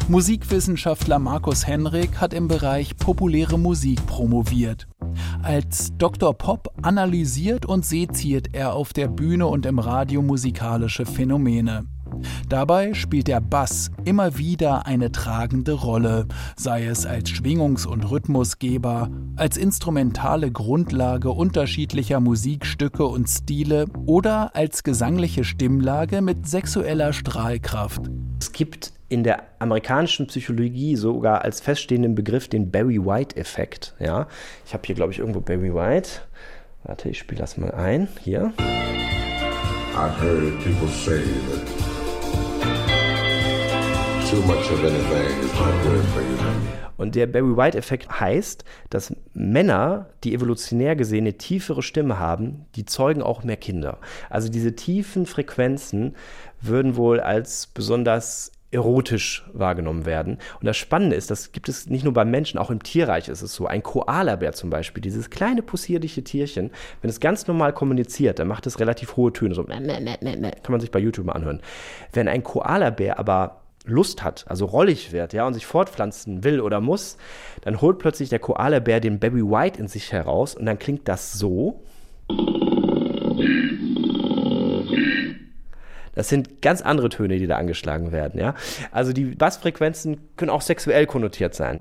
Musikwissenschaftler 0.08 1.18
Markus 1.18 1.66
Henrik 1.66 2.20
hat 2.20 2.34
im 2.34 2.46
Bereich 2.46 2.94
populäre 2.98 3.58
Musik 3.58 4.04
promoviert. 4.06 4.86
Als 5.42 5.96
Dr. 5.96 6.34
Pop 6.34 6.74
analysiert 6.82 7.64
und 7.64 7.86
seziert 7.86 8.48
er 8.52 8.74
auf 8.74 8.92
der 8.92 9.08
Bühne 9.08 9.46
und 9.46 9.64
im 9.64 9.78
Radio 9.78 10.20
musikalische 10.20 11.06
Phänomene. 11.06 11.86
Dabei 12.48 12.94
spielt 12.94 13.28
der 13.28 13.40
Bass 13.40 13.90
immer 14.04 14.38
wieder 14.38 14.86
eine 14.86 15.12
tragende 15.12 15.72
Rolle, 15.72 16.26
sei 16.56 16.86
es 16.86 17.06
als 17.06 17.30
Schwingungs- 17.30 17.86
und 17.86 18.10
Rhythmusgeber, 18.10 19.10
als 19.36 19.56
instrumentale 19.56 20.50
Grundlage 20.50 21.30
unterschiedlicher 21.30 22.20
Musikstücke 22.20 23.04
und 23.04 23.28
Stile 23.28 23.86
oder 24.06 24.54
als 24.54 24.82
gesangliche 24.82 25.44
Stimmlage 25.44 26.22
mit 26.22 26.48
sexueller 26.48 27.12
Strahlkraft. 27.12 28.02
Es 28.40 28.52
gibt 28.52 28.92
in 29.08 29.22
der 29.22 29.44
amerikanischen 29.58 30.26
Psychologie 30.26 30.96
sogar 30.96 31.42
als 31.42 31.60
feststehenden 31.60 32.14
Begriff 32.14 32.48
den 32.48 32.70
Barry 32.70 33.04
White-Effekt. 33.04 33.94
Ja? 34.00 34.26
Ich 34.66 34.74
habe 34.74 34.82
hier, 34.84 34.94
glaube 34.94 35.12
ich, 35.12 35.18
irgendwo 35.20 35.40
Barry 35.40 35.72
White. 35.72 36.10
Warte, 36.82 37.08
ich 37.08 37.18
spiele 37.18 37.40
das 37.40 37.56
mal 37.56 37.72
ein. 37.72 38.08
Hier. 38.22 38.52
I've 39.96 40.20
heard 40.20 40.58
people 40.62 40.88
say 40.88 41.22
that 41.22 41.95
too 44.30 44.42
much 44.42 44.72
of 44.72 44.82
anything 44.82 45.38
is 45.40 45.52
not 45.54 45.72
good 45.84 46.04
for 46.12 46.20
you. 46.20 46.36
Und 46.96 47.14
der 47.14 47.26
Barry 47.26 47.56
White-Effekt 47.56 48.20
heißt, 48.20 48.64
dass 48.90 49.14
Männer, 49.34 50.08
die 50.24 50.34
evolutionär 50.34 50.96
gesehen 50.96 51.24
eine 51.24 51.36
tiefere 51.36 51.82
Stimme 51.82 52.18
haben, 52.18 52.64
die 52.74 52.86
zeugen 52.86 53.22
auch 53.22 53.44
mehr 53.44 53.58
Kinder. 53.58 53.98
Also 54.30 54.48
diese 54.48 54.74
tiefen 54.74 55.26
Frequenzen 55.26 56.16
würden 56.60 56.96
wohl 56.96 57.20
als 57.20 57.68
besonders 57.68 58.50
erotisch 58.72 59.48
wahrgenommen 59.52 60.06
werden. 60.06 60.38
Und 60.58 60.66
das 60.66 60.76
Spannende 60.76 61.14
ist, 61.14 61.30
das 61.30 61.52
gibt 61.52 61.68
es 61.68 61.88
nicht 61.88 62.02
nur 62.02 62.12
beim 62.12 62.30
Menschen, 62.30 62.58
auch 62.58 62.70
im 62.70 62.82
Tierreich 62.82 63.28
ist 63.28 63.42
es 63.42 63.54
so. 63.54 63.66
Ein 63.66 63.82
Koalabär 63.82 64.54
zum 64.54 64.70
Beispiel, 64.70 65.02
dieses 65.02 65.30
kleine 65.30 65.62
possierliche 65.62 66.24
Tierchen, 66.24 66.72
wenn 67.00 67.10
es 67.10 67.20
ganz 67.20 67.46
normal 67.46 67.72
kommuniziert, 67.72 68.40
dann 68.40 68.48
macht 68.48 68.66
es 68.66 68.80
relativ 68.80 69.16
hohe 69.16 69.32
Töne, 69.32 69.54
so 69.54 69.62
kann 69.64 69.76
man 70.68 70.80
sich 70.80 70.90
bei 70.90 70.98
YouTube 70.98 71.26
mal 71.26 71.34
anhören. 71.34 71.60
Wenn 72.12 72.26
ein 72.26 72.42
Koalabär 72.42 73.20
aber 73.20 73.62
Lust 73.86 74.22
hat, 74.22 74.44
also 74.48 74.66
rollig 74.66 75.12
wird, 75.12 75.32
ja, 75.32 75.46
und 75.46 75.54
sich 75.54 75.66
fortpflanzen 75.66 76.44
will 76.44 76.60
oder 76.60 76.80
muss, 76.80 77.16
dann 77.62 77.80
holt 77.80 77.98
plötzlich 77.98 78.28
der 78.28 78.38
Koalabär 78.38 79.00
den 79.00 79.18
Baby 79.18 79.42
White 79.42 79.78
in 79.78 79.88
sich 79.88 80.12
heraus 80.12 80.54
und 80.54 80.66
dann 80.66 80.78
klingt 80.78 81.08
das 81.08 81.32
so. 81.32 81.80
Das 86.14 86.28
sind 86.28 86.62
ganz 86.62 86.80
andere 86.82 87.10
Töne, 87.10 87.38
die 87.38 87.46
da 87.46 87.56
angeschlagen 87.56 88.10
werden, 88.10 88.40
ja. 88.40 88.54
Also 88.90 89.12
die 89.12 89.24
Bassfrequenzen 89.24 90.18
können 90.36 90.50
auch 90.50 90.62
sexuell 90.62 91.06
konnotiert 91.06 91.54
sein. 91.54 91.78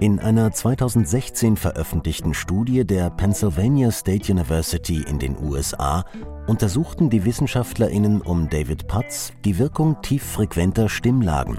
In 0.00 0.18
einer 0.18 0.50
2016 0.50 1.56
veröffentlichten 1.56 2.34
Studie 2.34 2.84
der 2.84 3.10
Pennsylvania 3.10 3.90
State 3.90 4.30
University 4.30 5.02
in 5.08 5.18
den 5.18 5.36
USA 5.38 6.04
untersuchten 6.46 7.10
die 7.10 7.24
Wissenschaftlerinnen 7.24 8.20
um 8.20 8.48
David 8.50 8.88
Putz 8.88 9.32
die 9.44 9.58
Wirkung 9.58 10.02
tieffrequenter 10.02 10.88
Stimmlagen. 10.88 11.58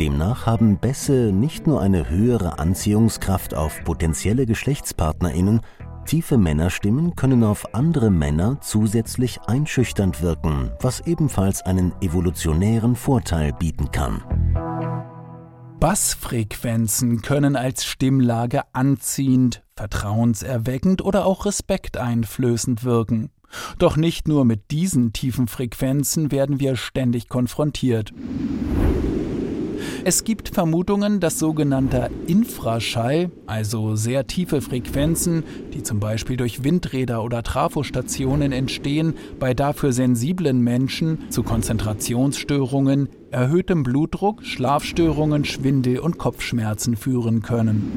Demnach 0.00 0.46
haben 0.46 0.78
Bässe 0.78 1.30
nicht 1.32 1.66
nur 1.66 1.80
eine 1.80 2.08
höhere 2.08 2.58
Anziehungskraft 2.58 3.54
auf 3.54 3.84
potenzielle 3.84 4.46
Geschlechtspartnerinnen, 4.46 5.60
tiefe 6.06 6.38
Männerstimmen 6.38 7.14
können 7.16 7.44
auf 7.44 7.74
andere 7.74 8.10
Männer 8.10 8.58
zusätzlich 8.60 9.40
einschüchternd 9.46 10.22
wirken, 10.22 10.72
was 10.80 11.00
ebenfalls 11.00 11.62
einen 11.62 11.92
evolutionären 12.00 12.96
Vorteil 12.96 13.52
bieten 13.52 13.90
kann. 13.92 14.22
Bassfrequenzen 15.82 17.22
können 17.22 17.56
als 17.56 17.84
Stimmlage 17.84 18.62
anziehend, 18.72 19.64
vertrauenserweckend 19.74 21.02
oder 21.02 21.26
auch 21.26 21.44
respekteinflößend 21.44 22.84
wirken. 22.84 23.30
Doch 23.78 23.96
nicht 23.96 24.28
nur 24.28 24.44
mit 24.44 24.70
diesen 24.70 25.12
tiefen 25.12 25.48
Frequenzen 25.48 26.30
werden 26.30 26.60
wir 26.60 26.76
ständig 26.76 27.28
konfrontiert. 27.28 28.12
Es 30.04 30.24
gibt 30.24 30.48
Vermutungen, 30.48 31.20
dass 31.20 31.38
sogenannter 31.38 32.10
Infraschall, 32.26 33.30
also 33.46 33.96
sehr 33.96 34.26
tiefe 34.26 34.60
Frequenzen, 34.60 35.44
die 35.72 35.82
zum 35.82 36.00
Beispiel 36.00 36.36
durch 36.36 36.64
Windräder 36.64 37.22
oder 37.22 37.42
Trafostationen 37.42 38.52
entstehen, 38.52 39.14
bei 39.38 39.54
dafür 39.54 39.92
sensiblen 39.92 40.60
Menschen 40.60 41.30
zu 41.30 41.42
Konzentrationsstörungen, 41.42 43.08
erhöhtem 43.30 43.82
Blutdruck, 43.82 44.44
Schlafstörungen, 44.44 45.44
Schwindel 45.44 45.98
und 45.98 46.18
Kopfschmerzen 46.18 46.96
führen 46.96 47.42
können. 47.42 47.92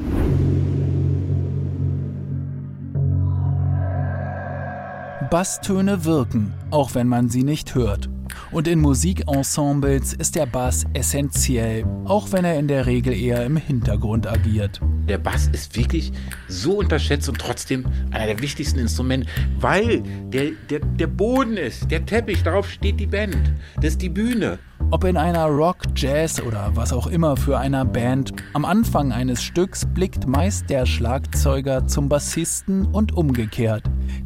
Basstöne 5.30 6.06
wirken, 6.06 6.54
auch 6.71 6.95
wenn 6.95 7.08
man 7.08 7.30
sie 7.30 7.43
nicht 7.43 7.76
hört. 7.76 8.10
Und 8.52 8.67
in 8.67 8.80
Musikensembles 8.80 10.13
ist 10.13 10.36
der 10.36 10.45
Bass 10.45 10.86
essentiell, 10.93 11.86
auch 12.06 12.32
wenn 12.32 12.45
er 12.45 12.58
in 12.60 12.67
der 12.67 12.86
Regel 12.86 13.13
eher 13.13 13.45
im 13.45 13.58
Hintergrund 13.58 14.28
agiert. 14.28 14.80
Der 15.08 15.17
Bass 15.17 15.48
ist 15.48 15.76
wirklich 15.76 16.12
so 16.48 16.80
unterschätzt 16.80 17.30
und 17.30 17.39
trotzdem 17.39 17.86
einer 18.12 18.28
der 18.28 18.41
wichtigsten 18.41 18.80
Instrumente, 18.80 19.28
weil 19.60 20.02
der, 20.30 20.52
der, 20.69 20.80
der 20.80 21.08
Boden 21.08 21.58
ist, 21.58 21.89
der 21.91 22.06
Teppich, 22.06 22.43
darauf 22.43 22.69
steht 22.69 23.00
die 23.00 23.08
Band. 23.08 23.38
Das 23.78 23.91
ist 23.91 24.02
die 24.02 24.10
Bühne. 24.10 24.60
Ob 24.91 25.04
in 25.04 25.17
einer 25.17 25.45
Rock, 25.45 25.78
Jazz 25.95 26.41
oder 26.41 26.71
was 26.76 26.93
auch 26.93 27.08
immer 27.08 27.38
für 27.38 27.58
einer 27.58 27.86
Band, 27.86 28.34
am 28.54 28.65
Anfang 28.65 29.12
eines 29.12 29.41
Stücks 29.41 29.86
blickt 29.86 30.28
meist 30.28 30.69
der 30.69 30.86
Schlagzeuger 30.86 31.88
zum 31.88 32.08
Bassisten 32.08 32.86
und 32.86 33.15
umgekehrt. 33.15 33.84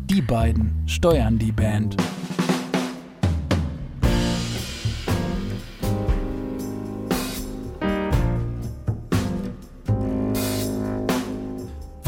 Die 0.09 0.21
beiden 0.21 0.83
steuern 0.85 1.39
die 1.39 1.51
Band. 1.51 1.95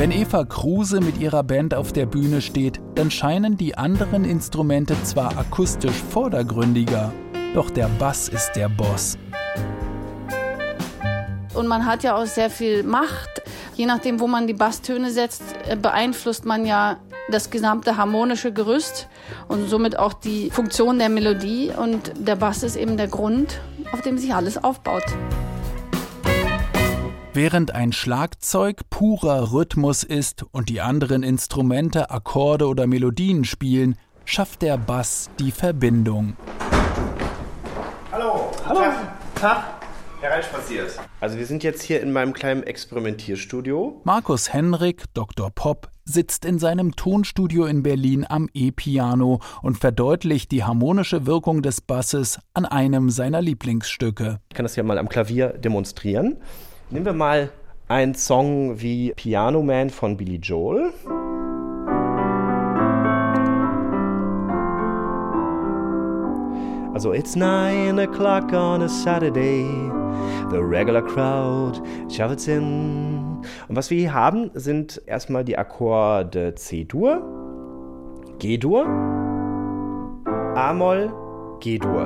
Wenn 0.01 0.09
Eva 0.09 0.45
Kruse 0.45 0.99
mit 0.99 1.19
ihrer 1.19 1.43
Band 1.43 1.75
auf 1.75 1.93
der 1.93 2.07
Bühne 2.07 2.41
steht, 2.41 2.81
dann 2.95 3.11
scheinen 3.11 3.55
die 3.55 3.77
anderen 3.77 4.25
Instrumente 4.25 4.95
zwar 5.03 5.37
akustisch 5.37 6.01
vordergründiger, 6.09 7.13
doch 7.53 7.69
der 7.69 7.87
Bass 7.99 8.27
ist 8.27 8.53
der 8.55 8.67
Boss. 8.67 9.19
Und 11.53 11.67
man 11.67 11.85
hat 11.85 12.01
ja 12.01 12.15
auch 12.15 12.25
sehr 12.25 12.49
viel 12.49 12.81
Macht. 12.81 13.43
Je 13.75 13.85
nachdem, 13.85 14.19
wo 14.19 14.25
man 14.25 14.47
die 14.47 14.55
Basstöne 14.55 15.11
setzt, 15.11 15.43
äh, 15.69 15.75
beeinflusst 15.75 16.45
man 16.45 16.65
ja 16.65 16.97
das 17.29 17.51
gesamte 17.51 17.95
harmonische 17.95 18.51
Gerüst 18.51 19.07
und 19.49 19.69
somit 19.69 19.99
auch 19.99 20.13
die 20.13 20.49
Funktion 20.49 20.97
der 20.97 21.09
Melodie. 21.09 21.73
Und 21.77 22.13
der 22.15 22.37
Bass 22.37 22.63
ist 22.63 22.75
eben 22.75 22.97
der 22.97 23.07
Grund, 23.07 23.61
auf 23.91 24.01
dem 24.01 24.17
sich 24.17 24.33
alles 24.33 24.63
aufbaut. 24.63 25.05
Während 27.33 27.73
ein 27.73 27.93
Schlagzeug 27.93 28.89
purer 28.89 29.53
Rhythmus 29.53 30.03
ist 30.03 30.43
und 30.51 30.67
die 30.67 30.81
anderen 30.81 31.23
Instrumente 31.23 32.11
Akkorde 32.11 32.67
oder 32.67 32.87
Melodien 32.87 33.45
spielen, 33.45 33.95
schafft 34.25 34.61
der 34.61 34.77
Bass 34.77 35.29
die 35.39 35.51
Verbindung. 35.51 36.35
Hallo. 38.11 38.51
Hallo. 38.65 38.81
Tag. 38.81 39.35
Tag. 39.35 39.63
Hereinspaziert. 40.19 40.99
Also 41.21 41.37
wir 41.37 41.45
sind 41.45 41.63
jetzt 41.63 41.81
hier 41.81 42.01
in 42.01 42.11
meinem 42.11 42.33
kleinen 42.33 42.63
Experimentierstudio. 42.63 44.01
Markus 44.03 44.51
Henrik, 44.51 45.05
Dr. 45.13 45.51
Pop, 45.51 45.87
sitzt 46.03 46.43
in 46.43 46.59
seinem 46.59 46.97
Tonstudio 46.97 47.65
in 47.65 47.81
Berlin 47.81 48.25
am 48.27 48.49
E-Piano 48.53 49.39
und 49.61 49.77
verdeutlicht 49.77 50.51
die 50.51 50.65
harmonische 50.65 51.25
Wirkung 51.25 51.61
des 51.61 51.79
Basses 51.79 52.39
an 52.53 52.65
einem 52.65 53.09
seiner 53.09 53.41
Lieblingsstücke. 53.41 54.41
Ich 54.49 54.55
kann 54.55 54.65
das 54.65 54.75
ja 54.75 54.83
mal 54.83 54.97
am 54.97 55.07
Klavier 55.07 55.47
demonstrieren. 55.47 56.35
Nehmen 56.91 57.05
wir 57.05 57.13
mal 57.13 57.49
einen 57.87 58.15
Song 58.15 58.81
wie 58.81 59.13
Piano 59.15 59.63
Man 59.63 59.89
von 59.89 60.17
Billy 60.17 60.35
Joel. 60.35 60.91
Also 66.93 67.13
it's 67.13 67.37
nine 67.37 67.97
o'clock 67.97 68.51
on 68.51 68.81
a 68.81 68.89
Saturday. 68.89 69.63
The 70.49 70.57
regular 70.57 71.01
crowd 71.01 71.81
shovels 72.09 72.49
in. 72.49 73.41
Und 73.69 73.77
was 73.77 73.89
wir 73.89 73.97
hier 73.97 74.13
haben, 74.13 74.51
sind 74.53 75.01
erstmal 75.05 75.45
die 75.45 75.57
Akkorde 75.57 76.55
C-Dur, 76.55 77.21
G-Dur, 78.39 78.85
A-Moll, 80.55 81.09
G-Dur. 81.61 82.01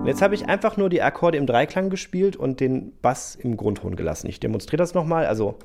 Und 0.00 0.06
jetzt 0.06 0.20
habe 0.20 0.34
ich 0.34 0.46
einfach 0.46 0.76
nur 0.76 0.90
die 0.90 1.00
Akkorde 1.00 1.38
im 1.38 1.46
Dreiklang 1.46 1.88
gespielt 1.88 2.36
und 2.36 2.60
den 2.60 2.92
Bass 3.00 3.34
im 3.34 3.56
Grundton 3.56 3.96
gelassen. 3.96 4.28
Ich 4.28 4.40
demonstriere 4.40 4.76
das 4.76 4.92
nochmal. 4.92 5.24
Also. 5.24 5.58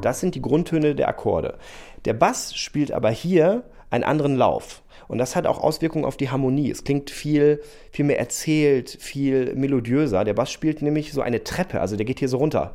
Das 0.00 0.20
sind 0.20 0.34
die 0.34 0.42
Grundtöne 0.42 0.94
der 0.94 1.08
Akkorde. 1.08 1.58
Der 2.06 2.14
Bass 2.14 2.56
spielt 2.56 2.92
aber 2.92 3.10
hier 3.10 3.64
einen 3.90 4.04
anderen 4.04 4.36
Lauf. 4.36 4.82
Und 5.08 5.18
das 5.18 5.36
hat 5.36 5.46
auch 5.46 5.58
Auswirkungen 5.58 6.04
auf 6.04 6.16
die 6.16 6.30
Harmonie. 6.30 6.70
Es 6.70 6.84
klingt 6.84 7.10
viel, 7.10 7.62
viel 7.90 8.04
mehr 8.04 8.18
erzählt, 8.18 8.90
viel 8.90 9.54
melodiöser. 9.54 10.24
Der 10.24 10.34
Bass 10.34 10.52
spielt 10.52 10.82
nämlich 10.82 11.12
so 11.12 11.22
eine 11.22 11.44
Treppe, 11.44 11.80
also 11.80 11.96
der 11.96 12.04
geht 12.04 12.18
hier 12.18 12.28
so 12.28 12.36
runter. 12.36 12.72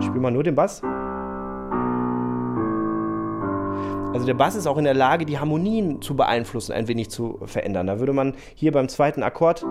Ich 0.00 0.06
spiele 0.06 0.20
mal 0.20 0.32
nur 0.32 0.44
den 0.44 0.56
Bass. 0.56 0.82
Also 4.16 4.24
der 4.24 4.32
Bass 4.32 4.54
ist 4.54 4.66
auch 4.66 4.78
in 4.78 4.84
der 4.84 4.94
Lage, 4.94 5.26
die 5.26 5.38
Harmonien 5.38 6.00
zu 6.00 6.16
beeinflussen, 6.16 6.72
ein 6.72 6.88
wenig 6.88 7.10
zu 7.10 7.38
verändern. 7.44 7.86
Da 7.86 7.98
würde 7.98 8.14
man 8.14 8.32
hier 8.54 8.72
beim 8.72 8.88
zweiten 8.88 9.22
Akkord 9.22 9.62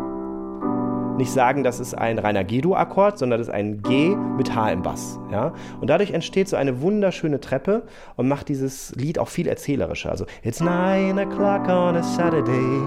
nicht 1.18 1.32
sagen, 1.32 1.64
das 1.64 1.80
ist 1.80 1.96
ein 1.96 2.20
reiner 2.20 2.44
G-Dur-Akkord, 2.44 3.18
sondern 3.18 3.40
das 3.40 3.48
ist 3.48 3.54
ein 3.56 3.82
G 3.82 4.16
mit 4.16 4.54
H 4.54 4.70
im 4.70 4.84
Bass. 4.84 5.20
Ja? 5.32 5.52
Und 5.82 5.90
dadurch 5.90 6.12
entsteht 6.12 6.48
so 6.48 6.58
eine 6.58 6.80
wunderschöne 6.80 7.40
Treppe 7.40 7.88
und 8.18 8.28
macht 8.28 8.48
dieses 8.48 8.94
Lied 8.94 9.18
auch 9.18 9.30
viel 9.30 9.48
erzählerischer. 9.48 10.12
Also, 10.12 10.28
it's 10.44 10.60
nine 10.60 11.20
o'clock 11.20 11.68
on 11.68 11.96
a 11.96 12.04
Saturday, 12.04 12.80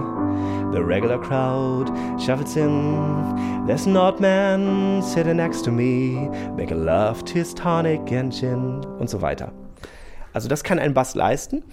the 0.71 0.79
regular 0.79 1.21
crowd 1.21 1.91
shuffles 2.21 2.55
in. 2.55 2.95
There's 3.67 3.85
an 3.89 3.97
old 3.97 4.21
man 4.21 5.03
sitting 5.03 5.35
next 5.35 5.65
to 5.65 5.73
me, 5.73 6.31
making 6.57 6.85
love 6.85 7.25
to 7.25 7.33
his 7.35 7.53
tonic 7.53 8.13
engine 8.13 8.81
und 9.01 9.11
so 9.11 9.21
weiter. 9.21 9.51
Also 10.33 10.49
das 10.49 10.65
kann 10.65 10.79
ein 10.79 10.95
Bass 10.95 11.15
leisten. 11.15 11.65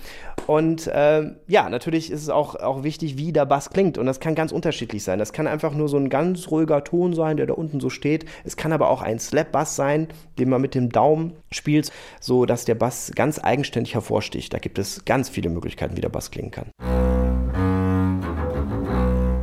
Und 0.48 0.88
äh, 0.88 1.32
ja, 1.48 1.70
natürlich 1.70 2.12
ist 2.12 2.22
es 2.22 2.30
auch, 2.30 2.56
auch 2.56 2.84
wichtig, 2.84 3.18
wie 3.18 3.34
der 3.34 3.46
Bass 3.46 3.70
klingt. 3.70 3.98
Und 3.98 4.06
das 4.06 4.20
kann 4.20 4.36
ganz 4.36 4.52
unterschiedlich 4.52 5.04
sein. 5.04 5.20
Das 5.20 5.34
kann 5.34 5.48
einfach 5.48 5.74
nur 5.74 5.90
so 5.90 5.98
ein 5.98 6.10
ganz 6.10 6.50
ruhiger 6.52 6.84
Ton 6.84 7.14
sein, 7.14 7.38
der 7.38 7.48
da 7.48 7.54
unten 7.54 7.80
so 7.80 7.90
steht. 7.90 8.26
Es 8.44 8.58
kann 8.58 8.72
aber 8.72 8.90
auch 8.90 9.02
ein 9.02 9.20
Slap-Bass 9.20 9.76
sein, 9.76 10.08
den 10.38 10.50
man 10.50 10.62
mit 10.62 10.76
dem 10.76 10.90
Daumen 10.90 11.34
spielt, 11.52 11.92
so 12.20 12.46
dass 12.46 12.66
der 12.66 12.76
Bass 12.76 13.12
ganz 13.16 13.40
eigenständig 13.44 13.94
hervorsticht. 13.94 14.54
Da 14.54 14.60
gibt 14.60 14.80
es 14.80 15.06
ganz 15.06 15.30
viele 15.30 15.50
Möglichkeiten, 15.50 15.98
wie 15.98 16.02
der 16.02 16.10
Bass 16.10 16.32
klingen 16.32 16.52
kann. 16.52 16.72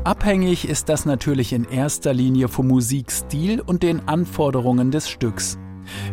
Abhängig 0.05 0.69
ist 0.69 0.89
das 0.89 1.07
natürlich 1.07 1.53
in 1.53 1.65
erster 1.65 2.13
Linie 2.13 2.49
vom 2.49 2.69
Musikstil 2.69 3.61
und 3.61 3.83
den 3.83 4.09
Anforderungen 4.09 4.91
des 4.91 5.09
Stücks. 5.09 5.59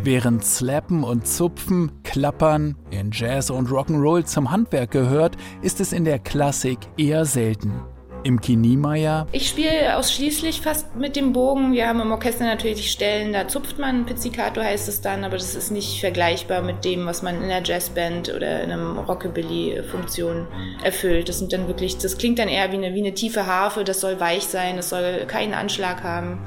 Während 0.03 0.45
Slappen 0.45 1.03
und 1.03 1.27
Zupfen, 1.27 1.91
Klappern 2.03 2.75
in 2.89 3.11
Jazz 3.11 3.49
und 3.49 3.69
Rock'n'Roll 3.69 4.25
zum 4.25 4.51
Handwerk 4.51 4.91
gehört, 4.91 5.35
ist 5.61 5.79
es 5.79 5.93
in 5.93 6.05
der 6.05 6.19
Klassik 6.19 6.79
eher 6.97 7.25
selten. 7.25 7.81
Im 8.23 8.41
Kiniemeyer. 8.41 9.27
Ich 9.31 9.47
spiele 9.47 9.95
ausschließlich 9.95 10.59
fast 10.59 10.93
mit 10.97 11.15
dem 11.15 11.31
Bogen. 11.31 11.71
Wir 11.71 11.87
haben 11.87 12.01
im 12.01 12.11
Orchester 12.11 12.43
natürlich 12.43 12.91
Stellen, 12.91 13.31
da 13.31 13.47
zupft 13.47 13.79
man, 13.79 14.05
Pizzicato 14.05 14.59
heißt 14.61 14.89
es 14.89 14.99
dann, 14.99 15.23
aber 15.23 15.37
das 15.37 15.55
ist 15.55 15.71
nicht 15.71 16.01
vergleichbar 16.01 16.61
mit 16.61 16.83
dem, 16.83 17.05
was 17.05 17.21
man 17.21 17.37
in 17.37 17.43
einer 17.43 17.65
Jazzband 17.65 18.33
oder 18.35 18.61
in 18.61 18.71
einem 18.71 18.97
Rockabilly-Funktion 18.97 20.47
erfüllt. 20.83 21.29
Das 21.29 21.39
sind 21.39 21.53
dann 21.53 21.67
wirklich, 21.67 21.97
das 21.97 22.17
klingt 22.17 22.39
dann 22.39 22.49
eher 22.49 22.73
wie 22.73 22.77
eine, 22.77 22.93
wie 22.93 22.99
eine 22.99 23.13
tiefe 23.13 23.45
Harfe, 23.45 23.85
das 23.85 24.01
soll 24.01 24.19
weich 24.19 24.47
sein, 24.47 24.75
das 24.75 24.89
soll 24.89 25.25
keinen 25.27 25.53
Anschlag 25.53 26.03
haben. 26.03 26.41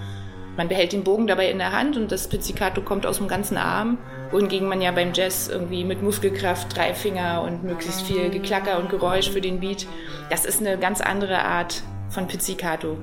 Man 0.56 0.68
behält 0.68 0.92
den 0.92 1.02
Bogen 1.02 1.26
dabei 1.26 1.50
in 1.50 1.58
der 1.58 1.72
Hand 1.72 1.96
und 1.96 2.12
das 2.12 2.28
Pizzicato 2.28 2.82
kommt 2.82 3.06
aus 3.06 3.18
dem 3.18 3.28
ganzen 3.28 3.56
Arm, 3.56 3.98
wohingegen 4.30 4.68
man 4.68 4.82
ja 4.82 4.92
beim 4.92 5.12
Jazz 5.14 5.48
irgendwie 5.48 5.82
mit 5.84 6.02
Muskelkraft, 6.02 6.76
drei 6.76 6.92
Finger 6.92 7.42
und 7.42 7.64
möglichst 7.64 8.02
viel 8.02 8.28
Geklacker 8.28 8.78
und 8.78 8.90
Geräusch 8.90 9.30
für 9.30 9.40
den 9.40 9.60
Beat, 9.60 9.86
das 10.28 10.44
ist 10.44 10.60
eine 10.60 10.78
ganz 10.78 11.00
andere 11.00 11.42
Art 11.42 11.82
von 12.10 12.26
Pizzicato. 12.26 12.98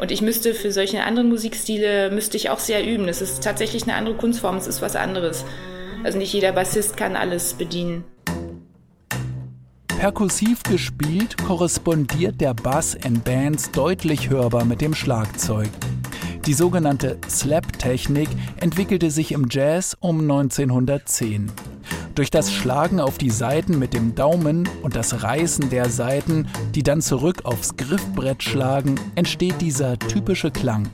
Und 0.00 0.10
ich 0.10 0.22
müsste 0.22 0.54
für 0.54 0.72
solche 0.72 1.04
anderen 1.04 1.28
Musikstile, 1.28 2.10
müsste 2.10 2.36
ich 2.36 2.50
auch 2.50 2.58
sehr 2.58 2.84
üben. 2.86 3.06
Das 3.06 3.20
ist 3.20 3.42
tatsächlich 3.42 3.84
eine 3.84 3.94
andere 3.94 4.16
Kunstform, 4.16 4.56
es 4.56 4.66
ist 4.66 4.82
was 4.82 4.96
anderes. 4.96 5.44
Also 6.04 6.18
nicht 6.18 6.32
jeder 6.32 6.52
Bassist 6.52 6.96
kann 6.96 7.16
alles 7.16 7.54
bedienen. 7.54 8.04
Perkussiv 9.98 10.62
gespielt 10.62 11.36
korrespondiert 11.38 12.40
der 12.40 12.54
Bass 12.54 12.94
in 12.94 13.20
Bands 13.20 13.72
deutlich 13.72 14.30
hörbar 14.30 14.64
mit 14.64 14.80
dem 14.80 14.94
Schlagzeug. 14.94 15.68
Die 16.48 16.54
sogenannte 16.54 17.18
Slap-Technik 17.28 18.30
entwickelte 18.58 19.10
sich 19.10 19.32
im 19.32 19.48
Jazz 19.50 19.94
um 20.00 20.22
1910. 20.22 21.52
Durch 22.14 22.30
das 22.30 22.50
Schlagen 22.50 23.00
auf 23.00 23.18
die 23.18 23.28
Saiten 23.28 23.78
mit 23.78 23.92
dem 23.92 24.14
Daumen 24.14 24.66
und 24.80 24.96
das 24.96 25.22
Reißen 25.22 25.68
der 25.68 25.90
Saiten, 25.90 26.48
die 26.74 26.82
dann 26.82 27.02
zurück 27.02 27.42
aufs 27.44 27.76
Griffbrett 27.76 28.42
schlagen, 28.42 28.94
entsteht 29.14 29.60
dieser 29.60 29.98
typische 29.98 30.50
Klang, 30.50 30.88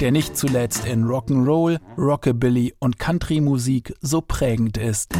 der 0.00 0.12
nicht 0.12 0.36
zuletzt 0.36 0.86
in 0.86 1.04
Rock'n'Roll, 1.06 1.80
Rockabilly 1.98 2.74
und 2.78 3.00
Country-Musik 3.00 3.94
so 4.00 4.20
prägend 4.20 4.78
ist. 4.78 5.12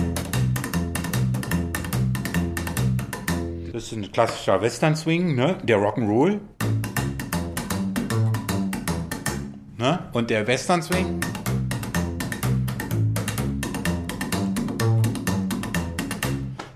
Das 3.72 3.82
ist 3.82 3.92
ein 3.92 4.12
klassischer 4.12 4.62
Western 4.62 4.94
Swing, 4.94 5.34
ne? 5.34 5.58
der 5.64 5.78
Rock'n'Roll. 5.78 6.38
Ne? 9.76 9.98
Und 10.12 10.30
der 10.30 10.46
Western 10.46 10.82
Swing. 10.82 11.20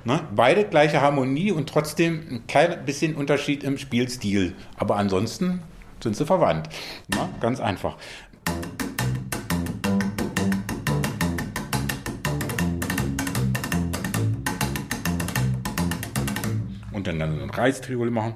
Ne? 0.04 0.20
Beide 0.34 0.64
gleiche 0.64 1.00
Harmonie 1.00 1.52
und 1.52 1.68
trotzdem 1.68 2.24
ein 2.30 2.46
kleines 2.46 2.78
bisschen 2.84 3.14
Unterschied 3.14 3.62
im 3.62 3.78
Spielstil. 3.78 4.54
Aber 4.76 4.96
ansonsten 4.96 5.62
sind 6.02 6.16
sie 6.16 6.26
verwandt. 6.26 6.70
Ne? 7.08 7.28
Ganz 7.40 7.60
einfach. 7.60 7.96
Und 16.92 17.06
dann, 17.06 17.20
dann 17.20 17.40
ein 17.40 17.50
Reistriol 17.50 18.10
machen. 18.10 18.34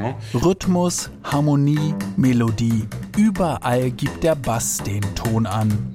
Ja. 0.00 0.14
Rhythmus, 0.34 1.10
Harmonie, 1.22 1.94
Melodie. 2.16 2.88
Überall 3.16 3.90
gibt 3.90 4.22
der 4.22 4.34
Bass 4.34 4.78
den 4.78 5.02
Ton 5.14 5.46
an. 5.46 5.92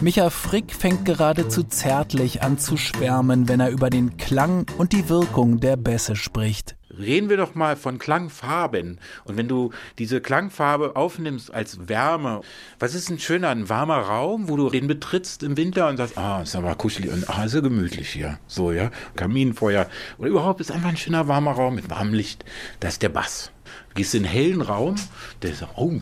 Micha 0.00 0.30
Frick 0.30 0.74
fängt 0.74 1.04
geradezu 1.04 1.62
zärtlich 1.62 2.42
an 2.42 2.58
zu 2.58 2.76
schwärmen, 2.76 3.48
wenn 3.48 3.60
er 3.60 3.70
über 3.70 3.90
den 3.90 4.16
Klang 4.16 4.66
und 4.78 4.92
die 4.92 5.08
Wirkung 5.08 5.60
der 5.60 5.76
Bässe 5.76 6.16
spricht. 6.16 6.76
Reden 6.98 7.30
wir 7.30 7.36
doch 7.36 7.54
mal 7.54 7.76
von 7.76 7.98
Klangfarben. 7.98 8.98
Und 9.24 9.36
wenn 9.36 9.48
du 9.48 9.72
diese 9.98 10.20
Klangfarbe 10.20 10.96
aufnimmst 10.96 11.52
als 11.52 11.88
Wärme, 11.88 12.42
was 12.78 12.94
ist 12.94 13.10
ein 13.10 13.18
schöner, 13.18 13.48
ein 13.48 13.68
warmer 13.68 13.98
Raum, 13.98 14.48
wo 14.48 14.56
du 14.56 14.70
den 14.70 14.86
betrittst 14.86 15.42
im 15.42 15.56
Winter 15.56 15.88
und 15.88 15.96
sagst, 15.96 16.18
ah, 16.18 16.42
ist 16.42 16.56
aber 16.56 16.74
kuschelig 16.74 17.12
und 17.12 17.28
ah, 17.28 17.44
ist 17.44 17.54
ja 17.54 17.60
gemütlich 17.60 18.10
hier. 18.10 18.38
So, 18.46 18.72
ja. 18.72 18.90
Kaminfeuer. 19.16 19.88
Oder 20.18 20.28
überhaupt 20.28 20.60
ist 20.60 20.70
einfach 20.70 20.90
ein 20.90 20.96
schöner 20.96 21.28
warmer 21.28 21.52
Raum 21.52 21.74
mit 21.74 21.90
warmem 21.90 22.14
Licht. 22.14 22.44
Das 22.80 22.94
ist 22.94 23.02
der 23.02 23.08
Bass. 23.08 23.50
Du 23.90 23.94
gehst 23.94 24.14
in 24.14 24.24
einen 24.24 24.32
hellen 24.32 24.60
Raum, 24.60 24.96
der 25.42 25.54
sagt, 25.54 25.72
oh, 25.76 26.00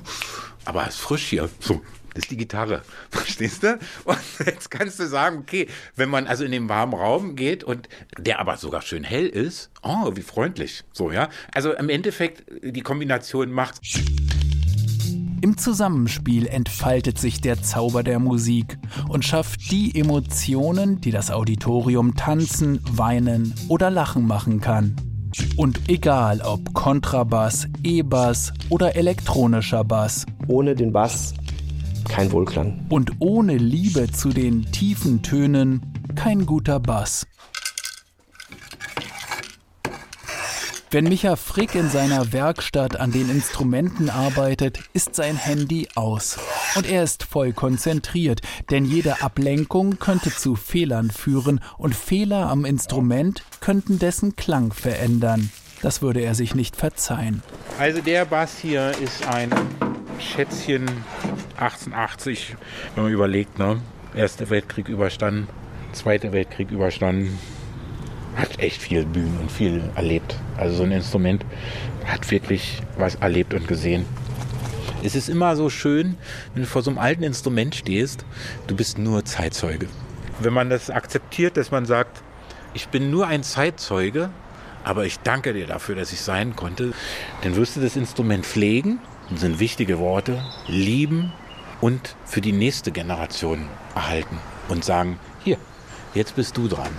aber 0.65 0.83
es 0.83 0.95
ist 0.95 1.01
frisch 1.01 1.27
hier. 1.27 1.49
So, 1.61 1.83
das 2.15 2.25
ist 2.25 2.31
die 2.31 2.37
Gitarre. 2.37 2.83
Verstehst 3.11 3.63
du? 3.63 3.79
Und 4.05 4.19
jetzt 4.45 4.71
kannst 4.71 4.99
du 5.01 5.07
sagen, 5.07 5.39
okay, 5.39 5.69
wenn 5.97 6.09
man 6.09 6.27
also 6.27 6.45
in 6.45 6.53
den 6.53 6.69
warmen 6.69 6.95
Raum 6.95 7.37
geht 7.37 7.65
und 7.65 7.89
der 8.19 8.41
aber 8.41 8.57
sogar 8.57 8.83
schön 8.83 9.05
hell 9.05 9.27
ist, 9.27 9.71
oh, 9.83 10.15
wie 10.15 10.23
freundlich. 10.23 10.85
So, 10.93 11.11
ja. 11.11 11.29
Also 11.55 11.73
im 11.73 11.89
Endeffekt, 11.89 12.45
die 12.63 12.83
Kombination 12.83 13.51
macht. 13.51 13.81
Im 15.43 15.57
Zusammenspiel 15.57 16.47
entfaltet 16.47 17.19
sich 17.19 17.41
der 17.41 17.63
Zauber 17.63 18.03
der 18.03 18.19
Musik 18.19 18.77
und 19.09 19.25
schafft 19.25 19.71
die 19.71 19.99
Emotionen, 19.99 21.01
die 21.01 21.11
das 21.11 21.31
Auditorium 21.31 22.15
tanzen, 22.15 22.81
weinen 22.91 23.55
oder 23.69 23.91
lachen 23.91 24.27
machen 24.27 24.61
kann. 24.61 24.97
Und 25.57 25.89
egal 25.89 26.43
ob 26.43 26.75
Kontrabass, 26.75 27.69
E-Bass 27.83 28.53
oder 28.69 28.97
elektronischer 28.97 29.85
Bass. 29.85 30.27
Ohne 30.47 30.75
den 30.75 30.93
Bass 30.93 31.35
kein 32.09 32.33
Wohlklang. 32.33 32.87
Und 32.89 33.13
ohne 33.19 33.57
Liebe 33.57 34.11
zu 34.11 34.31
den 34.31 34.71
tiefen 34.73 35.23
Tönen 35.23 35.93
kein 36.15 36.47
guter 36.47 36.81
Bass. 36.81 37.27
Wenn 40.93 41.05
Micha 41.05 41.37
Frick 41.37 41.77
in 41.77 41.89
seiner 41.89 42.33
Werkstatt 42.33 42.99
an 42.99 43.13
den 43.13 43.31
Instrumenten 43.31 44.11
arbeitet, 44.11 44.81
ist 44.93 45.15
sein 45.15 45.37
Handy 45.37 45.87
aus. 45.95 46.37
Und 46.75 46.91
er 46.91 47.05
ist 47.05 47.23
voll 47.23 47.53
konzentriert, 47.53 48.41
denn 48.71 48.85
jede 48.85 49.23
Ablenkung 49.23 50.01
könnte 50.01 50.35
zu 50.35 50.57
Fehlern 50.57 51.13
führen 51.13 51.61
und 51.79 51.95
Fehler 51.95 52.49
am 52.49 52.65
Instrument 52.65 53.45
könnten 53.61 54.01
dessen 54.01 54.35
Klang 54.35 54.73
verändern. 54.73 55.53
Das 55.81 56.03
würde 56.03 56.23
er 56.23 56.35
sich 56.35 56.57
nicht 56.57 56.75
verzeihen. 56.75 57.43
Also 57.79 58.01
der 58.03 58.25
Bass 58.25 58.59
hier 58.59 58.93
ist 59.01 59.25
ein 59.29 59.51
Schätzchen 60.19 60.87
1880, 61.61 62.57
wenn 62.95 63.05
man 63.05 63.13
überlegt, 63.13 63.59
ne? 63.59 63.81
Erster 64.15 64.51
Weltkrieg 64.51 64.89
überstanden, 64.89 65.49
Zweiter 65.93 66.33
Weltkrieg 66.33 66.71
überstanden, 66.71 67.39
hat 68.37 68.59
echt 68.59 68.81
viel 68.81 69.05
Bühnen 69.05 69.39
und 69.41 69.51
viel 69.51 69.83
erlebt. 69.95 70.37
Also 70.57 70.77
so 70.77 70.83
ein 70.85 70.93
Instrument 70.93 71.45
hat 72.07 72.31
wirklich 72.31 72.81
was 72.97 73.17
erlebt 73.17 73.55
und 73.55 73.69
gesehen. 73.69 74.07
Es 75.03 75.15
ist 75.15 75.29
immer 75.29 75.57
so 75.57 75.71
schön, 75.71 76.17
wenn 76.55 76.63
du 76.63 76.69
vor 76.69 76.83
so 76.83 76.91
einem 76.91 76.99
alten 76.99 77.23
Instrument 77.23 77.75
stehst, 77.75 78.25
du 78.67 78.77
bist 78.77 78.99
nur 78.99 79.25
Zeitzeuge. 79.25 79.89
Wenn 80.41 80.53
man 80.53 80.71
das 80.71 80.91
akzeptiert, 80.91 81.57
dass 81.57 81.71
man 81.71 81.87
sagt, 81.87 82.23
ich 82.75 82.89
bin 82.89 83.11
nur 83.11 83.27
ein 83.27 83.43
Zeitzeuge, 83.43 84.31
aber 84.85 85.05
ich 85.07 85.19
danke 85.21 85.53
dir 85.53 85.67
dafür, 85.67 85.95
dass 85.95 86.13
ich 86.13 86.21
sein 86.21 86.55
konnte, 86.57 86.93
dann 87.43 87.57
wirst 87.57 87.77
du 87.77 87.81
das 87.81 87.97
Instrument 87.97 88.47
pflegen, 88.47 89.01
das 89.31 89.41
sind 89.41 89.61
wichtige 89.61 89.99
Worte, 89.99 90.43
lieben 90.67 91.33
und 91.81 92.17
für 92.25 92.41
die 92.41 92.53
nächste 92.53 92.93
Generation 92.93 93.67
erhalten 93.95 94.39
und 94.69 94.85
sagen, 94.85 95.19
hier, 95.43 95.57
jetzt 96.15 96.37
bist 96.37 96.57
du 96.57 96.69
dran. 96.69 96.91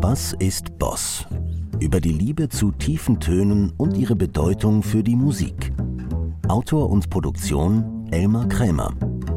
Was 0.00 0.34
ist 0.34 0.78
Boss? 0.78 1.26
Über 1.80 2.00
die 2.00 2.12
Liebe 2.12 2.48
zu 2.48 2.70
tiefen 2.70 3.18
Tönen 3.18 3.72
und 3.76 3.96
ihre 3.96 4.14
Bedeutung 4.14 4.82
für 4.82 5.02
die 5.02 5.16
Musik. 5.16 5.72
Autor 6.48 6.90
und 6.90 7.08
Produktion 7.08 8.08
Elmar 8.10 8.46
Krämer. 8.48 8.92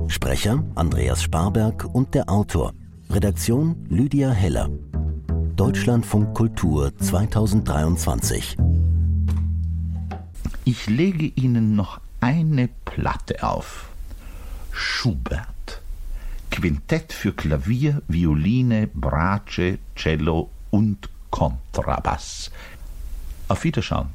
Sprecher 0.08 0.64
Andreas 0.76 1.24
Sparberg 1.24 1.88
und 1.94 2.14
der 2.14 2.30
Autor. 2.30 2.74
Redaktion 3.10 3.86
Lydia 3.88 4.32
Heller. 4.32 4.70
Deutschlandfunk 5.56 6.34
Kultur 6.36 6.92
2023. 6.98 8.58
Ich 10.68 10.88
lege 10.88 11.28
Ihnen 11.28 11.76
noch 11.76 12.02
eine 12.22 12.70
Platte 12.86 13.44
auf. 13.44 13.88
Schubert. 14.72 15.82
Quintett 16.50 17.14
für 17.14 17.34
Klavier, 17.34 18.02
Violine, 18.08 18.88
Bratsche, 18.88 19.78
Cello 19.96 20.50
und 20.72 21.08
Kontrabass. 21.30 22.50
Auf 23.48 23.64
Wiederschauen. 23.64 24.15